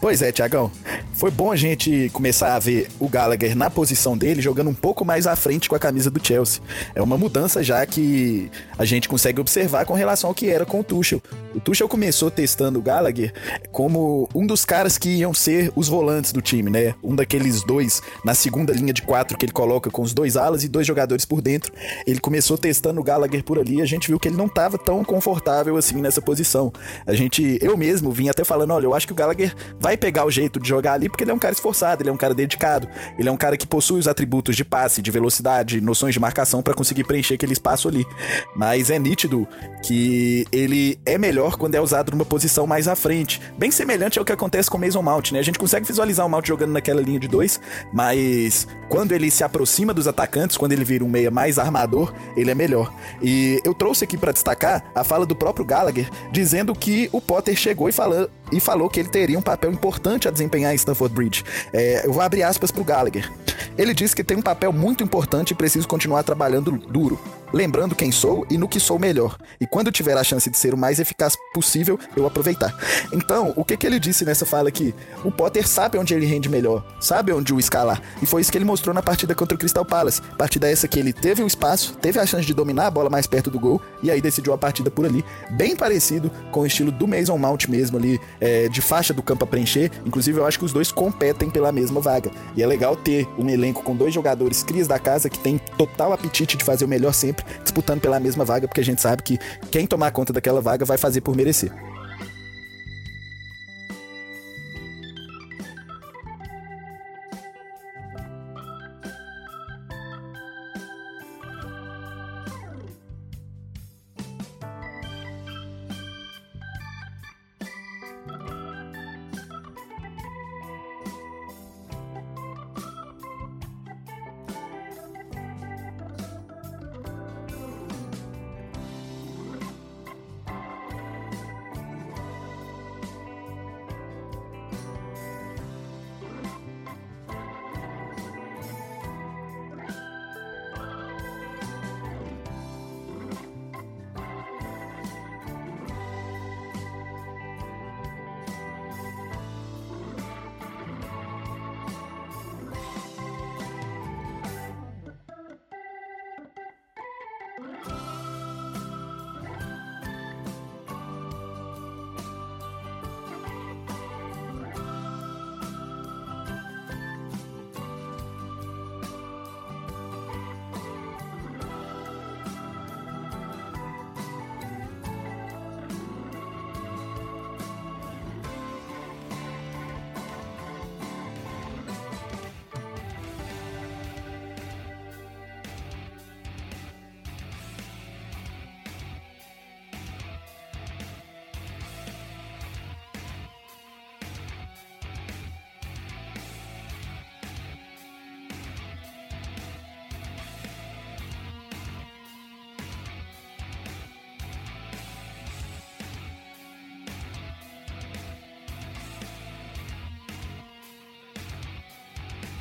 Pois 0.00 0.22
é, 0.22 0.30
Tiagão. 0.30 0.70
Foi 1.12 1.32
bom 1.32 1.50
a 1.50 1.56
gente 1.56 2.08
começar 2.12 2.54
a 2.54 2.58
ver 2.60 2.86
o 3.00 3.08
Gallagher 3.08 3.56
na 3.56 3.68
posição 3.68 4.16
dele, 4.16 4.40
jogando 4.40 4.70
um 4.70 4.74
pouco 4.74 5.04
mais 5.04 5.26
à 5.26 5.34
frente 5.34 5.68
com 5.68 5.74
a 5.74 5.78
camisa 5.78 6.08
do 6.08 6.24
Chelsea. 6.24 6.62
É 6.94 7.02
uma 7.02 7.18
mudança 7.18 7.60
já 7.60 7.84
que 7.84 8.48
a 8.78 8.84
gente 8.84 9.08
consegue 9.08 9.40
observar 9.40 9.84
com 9.84 9.94
relação 9.94 10.30
ao 10.30 10.34
que 10.34 10.48
era 10.48 10.64
com 10.64 10.78
o 10.78 10.84
Tuchel. 10.84 11.20
O 11.52 11.58
Tuchel 11.58 11.88
começou 11.88 12.30
testando 12.30 12.78
o 12.78 12.82
Gallagher 12.82 13.32
como 13.72 14.28
um 14.32 14.46
dos 14.46 14.64
caras 14.64 14.96
que 14.96 15.08
iam 15.08 15.34
ser 15.34 15.72
os 15.74 15.88
volantes 15.88 16.30
do 16.30 16.40
time, 16.40 16.70
né? 16.70 16.94
Um 17.02 17.16
daqueles 17.16 17.64
dois 17.64 18.00
na 18.24 18.32
segunda 18.32 18.72
linha 18.72 18.92
de 18.92 19.02
quatro 19.02 19.36
que 19.36 19.44
ele 19.44 19.52
coloca 19.52 19.90
com 19.90 20.02
os 20.02 20.14
dois 20.14 20.36
alas 20.36 20.62
e 20.62 20.68
dois 20.68 20.86
jogadores 20.86 21.24
por 21.24 21.40
dentro. 21.40 21.72
Ele 22.06 22.20
começou 22.20 22.56
testando 22.56 23.00
o 23.00 23.02
Gallagher 23.02 23.42
por 23.42 23.58
ali, 23.58 23.82
a 23.82 23.86
gente 23.86 24.06
viu 24.06 24.20
que 24.20 24.28
ele 24.28 24.36
não 24.36 24.46
estava 24.46 24.78
tão 24.78 25.02
confortável 25.02 25.76
assim 25.76 26.00
nessa 26.00 26.22
posição. 26.22 26.72
A 27.04 27.14
gente, 27.14 27.58
eu 27.60 27.76
mesmo 27.76 28.12
vim 28.12 28.28
até 28.28 28.44
falando, 28.44 28.72
olha, 28.72 28.84
eu 28.84 28.94
acho 28.94 29.04
que 29.04 29.12
o 29.12 29.16
Gallagher 29.16 29.52
vai 29.80 29.87
vai 29.88 29.96
pegar 29.96 30.26
o 30.26 30.30
jeito 30.30 30.60
de 30.60 30.68
jogar 30.68 30.92
ali 30.92 31.08
porque 31.08 31.24
ele 31.24 31.30
é 31.30 31.34
um 31.34 31.38
cara 31.38 31.54
esforçado, 31.54 32.02
ele 32.02 32.10
é 32.10 32.12
um 32.12 32.16
cara 32.16 32.34
dedicado, 32.34 32.86
ele 33.18 33.26
é 33.26 33.32
um 33.32 33.38
cara 33.38 33.56
que 33.56 33.66
possui 33.66 33.98
os 33.98 34.06
atributos 34.06 34.54
de 34.54 34.62
passe, 34.62 35.00
de 35.00 35.10
velocidade, 35.10 35.80
noções 35.80 36.12
de 36.12 36.20
marcação 36.20 36.62
para 36.62 36.74
conseguir 36.74 37.04
preencher 37.04 37.34
aquele 37.34 37.54
espaço 37.54 37.88
ali. 37.88 38.06
Mas 38.54 38.90
é 38.90 38.98
nítido 38.98 39.48
que 39.82 40.46
ele 40.52 41.00
é 41.06 41.16
melhor 41.16 41.56
quando 41.56 41.74
é 41.74 41.80
usado 41.80 42.10
numa 42.10 42.26
posição 42.26 42.66
mais 42.66 42.86
à 42.86 42.94
frente. 42.94 43.40
Bem 43.56 43.70
semelhante 43.70 44.18
ao 44.18 44.26
que 44.26 44.32
acontece 44.32 44.68
com 44.68 44.76
o 44.76 44.80
Mason 44.80 45.00
Mount, 45.00 45.32
né? 45.32 45.38
A 45.38 45.42
gente 45.42 45.58
consegue 45.58 45.86
visualizar 45.86 46.26
o 46.26 46.28
Mount 46.28 46.46
jogando 46.46 46.72
naquela 46.72 47.00
linha 47.00 47.18
de 47.18 47.26
dois, 47.26 47.58
mas 47.90 48.68
quando 48.90 49.12
ele 49.12 49.30
se 49.30 49.42
aproxima 49.42 49.94
dos 49.94 50.06
atacantes, 50.06 50.58
quando 50.58 50.72
ele 50.72 50.84
vira 50.84 51.02
um 51.02 51.08
meia 51.08 51.30
mais 51.30 51.58
armador, 51.58 52.12
ele 52.36 52.50
é 52.50 52.54
melhor. 52.54 52.92
E 53.22 53.58
eu 53.64 53.72
trouxe 53.72 54.04
aqui 54.04 54.18
para 54.18 54.32
destacar 54.32 54.84
a 54.94 55.02
fala 55.02 55.24
do 55.24 55.34
próprio 55.34 55.64
Gallagher 55.64 56.10
dizendo 56.30 56.74
que 56.74 57.08
o 57.10 57.22
Potter 57.22 57.56
chegou 57.56 57.88
e 57.88 57.92
falou, 57.92 58.28
e 58.52 58.60
falou 58.60 58.88
que 58.88 59.00
ele 59.00 59.08
teria 59.08 59.38
um 59.38 59.42
papel 59.42 59.72
importante 59.72 60.28
a 60.28 60.30
desempenhar 60.30 60.72
em 60.72 60.76
Stanford 60.76 61.14
Bridge. 61.14 61.44
É, 61.72 62.06
eu 62.06 62.12
vou 62.12 62.22
abrir 62.22 62.42
aspas 62.42 62.70
pro 62.70 62.84
Gallagher. 62.84 63.30
Ele 63.76 63.94
disse 63.94 64.14
que 64.14 64.24
tem 64.24 64.36
um 64.36 64.42
papel 64.42 64.72
muito 64.72 65.02
importante 65.04 65.52
e 65.52 65.54
preciso 65.54 65.86
continuar 65.86 66.22
trabalhando 66.22 66.72
duro, 66.72 67.18
lembrando 67.52 67.94
quem 67.94 68.12
sou 68.12 68.46
e 68.50 68.58
no 68.58 68.68
que 68.68 68.80
sou 68.80 68.98
melhor. 68.98 69.36
E 69.60 69.66
quando 69.66 69.92
tiver 69.92 70.16
a 70.16 70.24
chance 70.24 70.48
de 70.50 70.56
ser 70.56 70.74
o 70.74 70.76
mais 70.76 70.98
eficaz 70.98 71.36
possível, 71.52 71.98
eu 72.16 72.26
aproveitar. 72.26 72.74
Então, 73.12 73.52
o 73.56 73.64
que, 73.64 73.76
que 73.76 73.86
ele 73.86 73.98
disse 73.98 74.24
nessa 74.24 74.46
fala 74.46 74.68
aqui? 74.68 74.94
O 75.24 75.30
Potter 75.30 75.66
sabe 75.66 75.98
onde 75.98 76.14
ele 76.14 76.26
rende 76.26 76.48
melhor, 76.48 76.84
sabe 77.00 77.32
onde 77.32 77.52
o 77.52 77.58
escalar. 77.58 78.02
E 78.22 78.26
foi 78.26 78.40
isso 78.40 78.52
que 78.52 78.58
ele 78.58 78.64
mostrou 78.64 78.94
na 78.94 79.02
partida 79.02 79.34
contra 79.34 79.54
o 79.54 79.58
Crystal 79.58 79.84
Palace. 79.84 80.20
Partida 80.36 80.70
essa 80.70 80.88
que 80.88 80.98
ele 80.98 81.12
teve 81.12 81.42
o 81.42 81.46
espaço, 81.46 81.94
teve 82.00 82.18
a 82.18 82.26
chance 82.26 82.46
de 82.46 82.54
dominar 82.54 82.86
a 82.86 82.90
bola 82.90 83.10
mais 83.10 83.26
perto 83.26 83.50
do 83.50 83.58
gol 83.58 83.80
e 84.02 84.10
aí 84.10 84.20
decidiu 84.20 84.52
a 84.52 84.58
partida 84.58 84.90
por 84.90 85.04
ali. 85.04 85.24
Bem 85.50 85.76
parecido 85.76 86.30
com 86.50 86.60
o 86.60 86.66
estilo 86.66 86.90
do 86.90 87.06
Mason 87.06 87.38
Mount 87.38 87.66
mesmo 87.68 87.96
ali, 87.96 88.20
é, 88.40 88.68
de 88.68 88.80
faixa 88.80 89.12
do 89.12 89.22
campo 89.22 89.44
a 89.44 89.46
preencher. 89.46 89.90
Inclusive, 90.04 90.38
eu 90.38 90.46
acho 90.46 90.58
que 90.58 90.64
os 90.64 90.72
dois 90.72 90.92
competem 90.92 91.50
pela 91.50 91.72
mesma 91.72 92.00
vaga. 92.00 92.30
E 92.56 92.62
é 92.62 92.66
legal 92.66 92.96
ter 92.96 93.26
um 93.38 93.48
elenco 93.48 93.82
com 93.82 93.94
dois 93.94 94.12
jogadores 94.12 94.62
crias 94.62 94.86
da 94.86 94.98
casa 94.98 95.28
que 95.28 95.38
tem 95.38 95.58
total 95.76 96.12
apetite 96.12 96.56
de 96.56 96.64
fazer 96.64 96.84
o 96.84 96.88
melhor 96.88 97.12
sempre, 97.12 97.37
disputando 97.62 98.00
pela 98.00 98.20
mesma 98.20 98.44
vaga, 98.44 98.66
porque 98.66 98.80
a 98.80 98.84
gente 98.84 99.00
sabe 99.00 99.22
que 99.22 99.38
quem 99.70 99.86
tomar 99.86 100.10
conta 100.10 100.32
daquela 100.32 100.60
vaga 100.60 100.84
vai 100.84 100.98
fazer 100.98 101.20
por 101.20 101.36
merecer. 101.36 101.72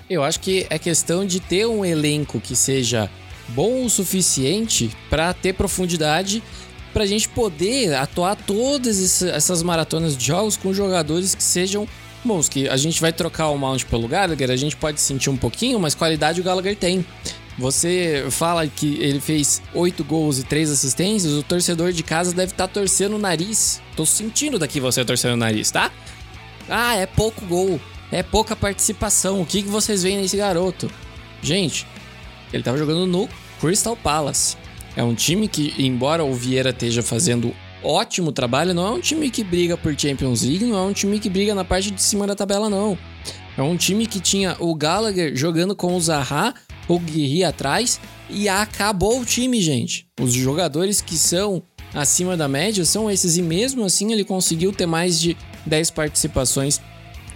Eu 0.10 0.24
acho 0.24 0.39
que 0.39 0.65
é 0.70 0.80
questão 0.80 1.26
de 1.26 1.39
ter 1.39 1.65
um 1.65 1.84
elenco 1.84 2.39
que 2.39 2.56
seja 2.56 3.10
bom 3.50 3.86
o 3.86 3.89
suficiente 3.89 4.89
para 5.10 5.34
ter 5.34 5.54
profundidade 5.54 6.41
para 6.93 7.04
a 7.04 7.08
gente 7.08 7.28
poder 7.30 7.93
atuar 7.93 8.36
todas 8.36 9.22
essas 9.22 9.62
maratonas 9.62 10.17
de 10.17 10.26
jogos 10.26 10.56
com 10.56 10.74
jogadores 10.74 11.36
que 11.36 11.43
sejam 11.43 11.88
bons. 12.24 12.48
Que 12.48 12.70
a 12.70 12.78
gente 12.78 13.02
vai 13.02 13.12
trocar 13.12 13.50
o 13.50 13.58
Mount 13.58 13.84
pelo 13.84 14.08
Gallagher, 14.08 14.50
a 14.50 14.56
gente 14.56 14.78
pode 14.78 15.02
sentir 15.02 15.30
um 15.30 15.38
pouquinho, 15.38 15.80
mas 15.80 15.93
qualidade 15.93 16.39
o 16.39 16.43
Gallagher 16.43 16.76
tem. 16.76 17.06
Você 17.58 18.26
fala 18.30 18.65
que 18.65 18.98
ele 19.02 19.20
fez 19.20 19.62
8 19.74 20.04
gols 20.06 20.39
e 20.39 20.43
3 20.43 20.72
assistências, 20.72 21.34
o 21.34 21.43
torcedor 21.43 21.91
de 21.91 22.04
casa 22.04 22.32
deve 22.32 22.54
estar 22.54 22.67
tá 22.67 22.74
torcendo 22.74 23.15
o 23.15 23.20
nariz. 23.20 23.82
Tô 23.96 24.06
sentindo 24.06 24.58
daqui 24.58 24.80
você 24.80 25.04
torcendo 25.04 25.34
o 25.34 25.38
nariz, 25.38 25.70
tá? 25.70 25.91
Ah, 26.70 26.96
é 26.96 27.06
pouco 27.06 27.46
gol 27.46 27.80
é 28.12 28.24
pouca 28.24 28.56
participação. 28.56 29.41
O 29.41 29.46
que, 29.46 29.63
que 29.63 29.70
vocês 29.70 30.04
veem 30.04 30.17
nesse 30.17 30.38
garoto? 30.38 30.89
Gente, 31.41 31.86
ele 32.52 32.62
estava 32.62 32.78
jogando 32.78 33.06
no 33.06 33.30
Crystal 33.60 33.96
Palace. 33.96 34.58
É 34.96 35.04
um 35.04 35.13
time 35.13 35.48
que, 35.48 35.74
embora 35.78 36.24
o 36.24 36.34
Vieira 36.34 36.72
esteja 36.72 37.04
fazendo 37.04 37.54
ótimo 37.84 38.32
trabalho, 38.32 38.74
não 38.74 38.88
é 38.88 38.91
um 38.91 39.00
time 39.00 39.30
que 39.30 39.43
briga 39.43 39.78
por 39.78 39.98
Champions 39.98 40.41
League, 40.41 40.65
não 40.65 40.78
é 40.78 40.82
um 40.82 40.93
time 40.93 41.20
que 41.20 41.30
briga 41.30 41.54
na 41.54 41.63
parte 41.63 41.91
de 41.91 42.02
cima 42.02 42.26
da 42.26 42.36
tabela, 42.36 42.70
não. 42.70 42.98
É 43.58 43.62
um 43.62 43.78
time 43.78 44.06
que 44.08 44.20
tinha 44.20 44.56
o 44.60 44.74
Gallagher 44.76 45.36
jogando 45.36 45.76
com 45.76 45.96
o 45.96 46.02
Zaha, 46.02 46.54
o 46.88 47.00
Guerri 47.00 47.43
atrás 47.43 48.00
e 48.30 48.48
acabou 48.48 49.20
o 49.22 49.26
time, 49.26 49.62
gente. 49.62 50.08
Os 50.20 50.34
jogadores 50.34 51.02
que 51.02 51.17
são 51.17 51.62
acima 51.93 52.38
da 52.38 52.48
média 52.48 52.86
são 52.86 53.10
esses 53.10 53.38
e 53.38 53.41
mesmo 53.41 53.84
assim 53.84 54.12
ele 54.12 54.24
conseguiu 54.24 54.72
ter 54.72 54.86
mais 54.86 55.20
de 55.20 55.38
10 55.65 55.91
participações 55.91 56.82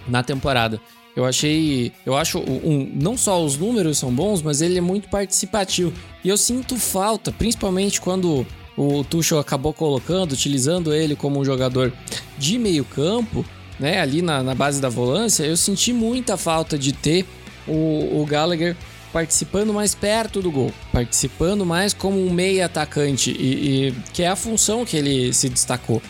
na 0.08 0.22
temporada. 0.22 0.80
Eu 1.14 1.24
achei. 1.24 1.92
Eu 2.06 2.16
acho. 2.16 2.38
Um, 2.38 2.90
não 2.94 3.16
só 3.16 3.44
os 3.44 3.56
números 3.56 3.98
são 3.98 4.12
bons, 4.12 4.40
mas 4.42 4.62
ele 4.62 4.78
é 4.78 4.80
muito 4.80 5.08
participativo. 5.08 5.92
E 6.24 6.28
eu 6.28 6.36
sinto 6.36 6.76
falta, 6.76 7.30
principalmente 7.30 8.00
quando 8.00 8.46
o 8.76 9.04
Tuchel 9.04 9.38
acabou 9.38 9.74
colocando, 9.74 10.32
utilizando 10.32 10.94
ele 10.94 11.14
como 11.14 11.38
um 11.38 11.44
jogador 11.44 11.92
de 12.38 12.58
meio 12.58 12.84
campo, 12.84 13.44
né? 13.78 14.00
Ali 14.00 14.22
na, 14.22 14.42
na 14.42 14.54
base 14.54 14.80
da 14.80 14.88
volância, 14.88 15.44
eu 15.44 15.56
senti 15.56 15.92
muita 15.92 16.36
falta 16.36 16.78
de 16.78 16.92
ter 16.92 17.26
o, 17.68 18.22
o 18.22 18.26
Gallagher 18.26 18.74
participando 19.12 19.74
mais 19.74 19.94
perto 19.94 20.40
do 20.40 20.50
gol, 20.50 20.72
participando 20.90 21.66
mais 21.66 21.92
como 21.92 22.18
um 22.18 22.32
meia 22.32 22.64
atacante, 22.64 23.30
e, 23.30 23.88
e, 23.88 23.94
que 24.14 24.22
é 24.22 24.28
a 24.28 24.36
função 24.36 24.86
que 24.86 24.96
ele 24.96 25.34
se 25.34 25.50
destacou. 25.50 26.00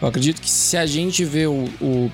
Eu 0.00 0.08
acredito 0.08 0.42
que 0.42 0.50
se 0.50 0.76
a 0.76 0.84
gente 0.84 1.24
vê 1.24 1.46
o, 1.46 1.64
o 1.80 2.12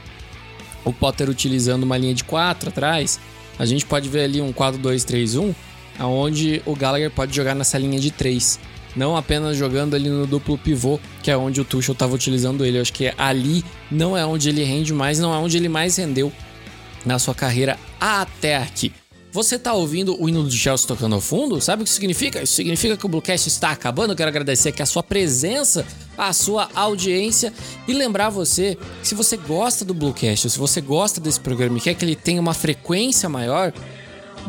o 0.87 0.92
Potter 0.92 1.29
utilizando 1.29 1.83
uma 1.83 1.99
linha 1.99 2.14
de 2.14 2.25
4 2.25 2.70
atrás, 2.70 3.20
a 3.59 3.66
gente 3.66 3.85
pode 3.85 4.09
ver 4.09 4.22
ali 4.22 4.40
um 4.40 4.53
4-2-3-1, 4.53 5.55
aonde 5.99 6.62
o 6.64 6.77
Gallagher 6.77 7.11
pode 7.11 7.35
jogar 7.35 7.55
nessa 7.55 7.77
linha 7.77 7.99
de 7.99 8.11
3. 8.11 8.61
Não 8.94 9.16
apenas 9.16 9.57
jogando 9.57 9.94
ali 9.94 10.09
no 10.09 10.27
duplo 10.27 10.57
pivô, 10.57 10.99
que 11.22 11.31
é 11.31 11.37
onde 11.37 11.61
o 11.61 11.64
Tuchel 11.64 11.92
estava 11.92 12.14
utilizando 12.14 12.64
ele. 12.64 12.79
Eu 12.79 12.83
acho 12.83 12.92
que 12.92 13.12
ali 13.18 13.62
não 13.90 14.16
é 14.16 14.25
onde 14.25 14.49
ele 14.49 14.62
rende 14.62 14.94
mais, 14.94 15.18
não 15.18 15.35
é 15.35 15.37
onde 15.37 15.57
ele 15.57 15.68
mais 15.68 15.96
rendeu 15.96 16.33
na 17.05 17.18
sua 17.18 17.35
carreira 17.35 17.77
até 18.01 18.57
aqui. 18.57 18.92
Você 19.33 19.59
tá 19.59 19.75
ouvindo 19.75 20.21
o 20.21 20.29
hino 20.29 20.43
do 20.43 20.51
Chelsea 20.51 20.87
tocando 20.87 21.15
ao 21.15 21.21
fundo? 21.21 21.61
Sabe 21.61 21.83
o 21.83 21.85
que 21.85 21.91
significa? 21.91 22.43
Isso 22.43 22.55
significa 22.55 22.97
que 22.97 23.05
o 23.05 23.09
Bluecast 23.09 23.49
está 23.49 23.71
acabando. 23.71 24.12
Eu 24.12 24.17
quero 24.17 24.29
agradecer 24.29 24.71
aqui 24.71 24.83
a 24.83 24.87
sua 24.87 25.03
presença, 25.03 25.85
a 26.17 26.33
sua 26.33 26.69
audiência 26.75 27.53
e 27.87 27.93
lembrar 27.93 28.31
você 28.31 28.79
que 29.03 29.09
se 29.09 29.15
você 29.15 29.37
gosta 29.37 29.85
do 29.85 29.93
Bluecast, 29.93 30.49
se 30.49 30.59
você 30.59 30.81
gosta 30.81 31.21
desse 31.21 31.41
programa 31.41 31.77
e 31.77 31.81
quer 31.81 31.95
que 31.95 32.05
ele 32.05 32.17
tenha 32.17 32.41
uma 32.41 32.55
frequência 32.55 33.29
maior, 33.29 33.73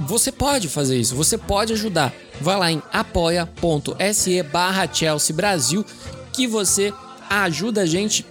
você 0.06 0.32
pode 0.32 0.70
fazer 0.70 0.98
isso, 0.98 1.16
você 1.16 1.38
pode 1.38 1.74
ajudar. 1.74 2.14
Vai 2.40 2.58
lá 2.58 2.72
em 2.72 2.82
apoia.se 2.94 4.44
barra 4.44 4.88
Chelsea 4.92 5.36
Brasil 5.36 5.86
que 6.32 6.48
você 6.48 6.94
ajuda 7.30 7.82
a 7.82 7.86
gente 7.86 8.26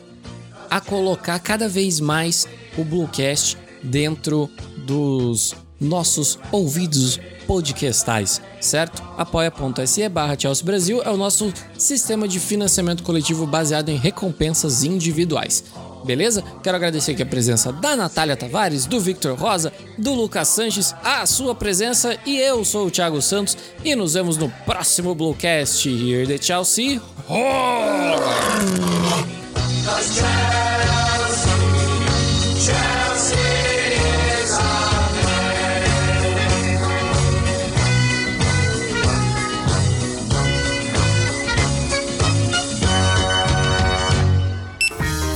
a 0.70 0.80
colocar 0.80 1.38
cada 1.38 1.68
vez 1.68 2.00
mais 2.00 2.46
o 2.78 2.84
Bluecast 2.84 3.58
dentro 3.82 4.50
dos 4.76 5.54
nossos 5.80 6.38
ouvidos 6.50 7.20
podcastais, 7.46 8.40
certo? 8.60 9.02
apoia.se 9.16 10.08
barra 10.08 10.36
Chelsea 10.38 10.64
Brasil 10.64 11.02
é 11.02 11.10
o 11.10 11.16
nosso 11.16 11.52
sistema 11.78 12.26
de 12.26 12.40
financiamento 12.40 13.02
coletivo 13.02 13.46
baseado 13.46 13.88
em 13.88 13.96
recompensas 13.96 14.82
individuais. 14.82 15.64
Beleza? 16.04 16.42
Quero 16.62 16.76
agradecer 16.76 17.12
aqui 17.12 17.22
a 17.22 17.26
presença 17.26 17.72
da 17.72 17.96
Natália 17.96 18.36
Tavares, 18.36 18.86
do 18.86 19.00
Victor 19.00 19.36
Rosa, 19.36 19.72
do 19.98 20.14
Lucas 20.14 20.48
Sanches, 20.48 20.94
a 21.02 21.26
sua 21.26 21.54
presença 21.54 22.16
e 22.24 22.38
eu 22.38 22.64
sou 22.64 22.86
o 22.86 22.90
Thiago 22.90 23.20
Santos 23.20 23.56
e 23.84 23.96
nos 23.96 24.14
vemos 24.14 24.36
no 24.36 24.48
próximo 24.64 25.14
Bluecast 25.14 25.88
Here 25.88 26.26
the 26.26 26.38
Chelsea. 26.40 27.00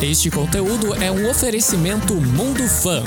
Este 0.02 0.30
conteúdo 0.30 0.94
é 0.94 1.12
um 1.12 1.28
oferecimento 1.28 2.14
Mundo 2.14 2.66
Fã. 2.66 3.04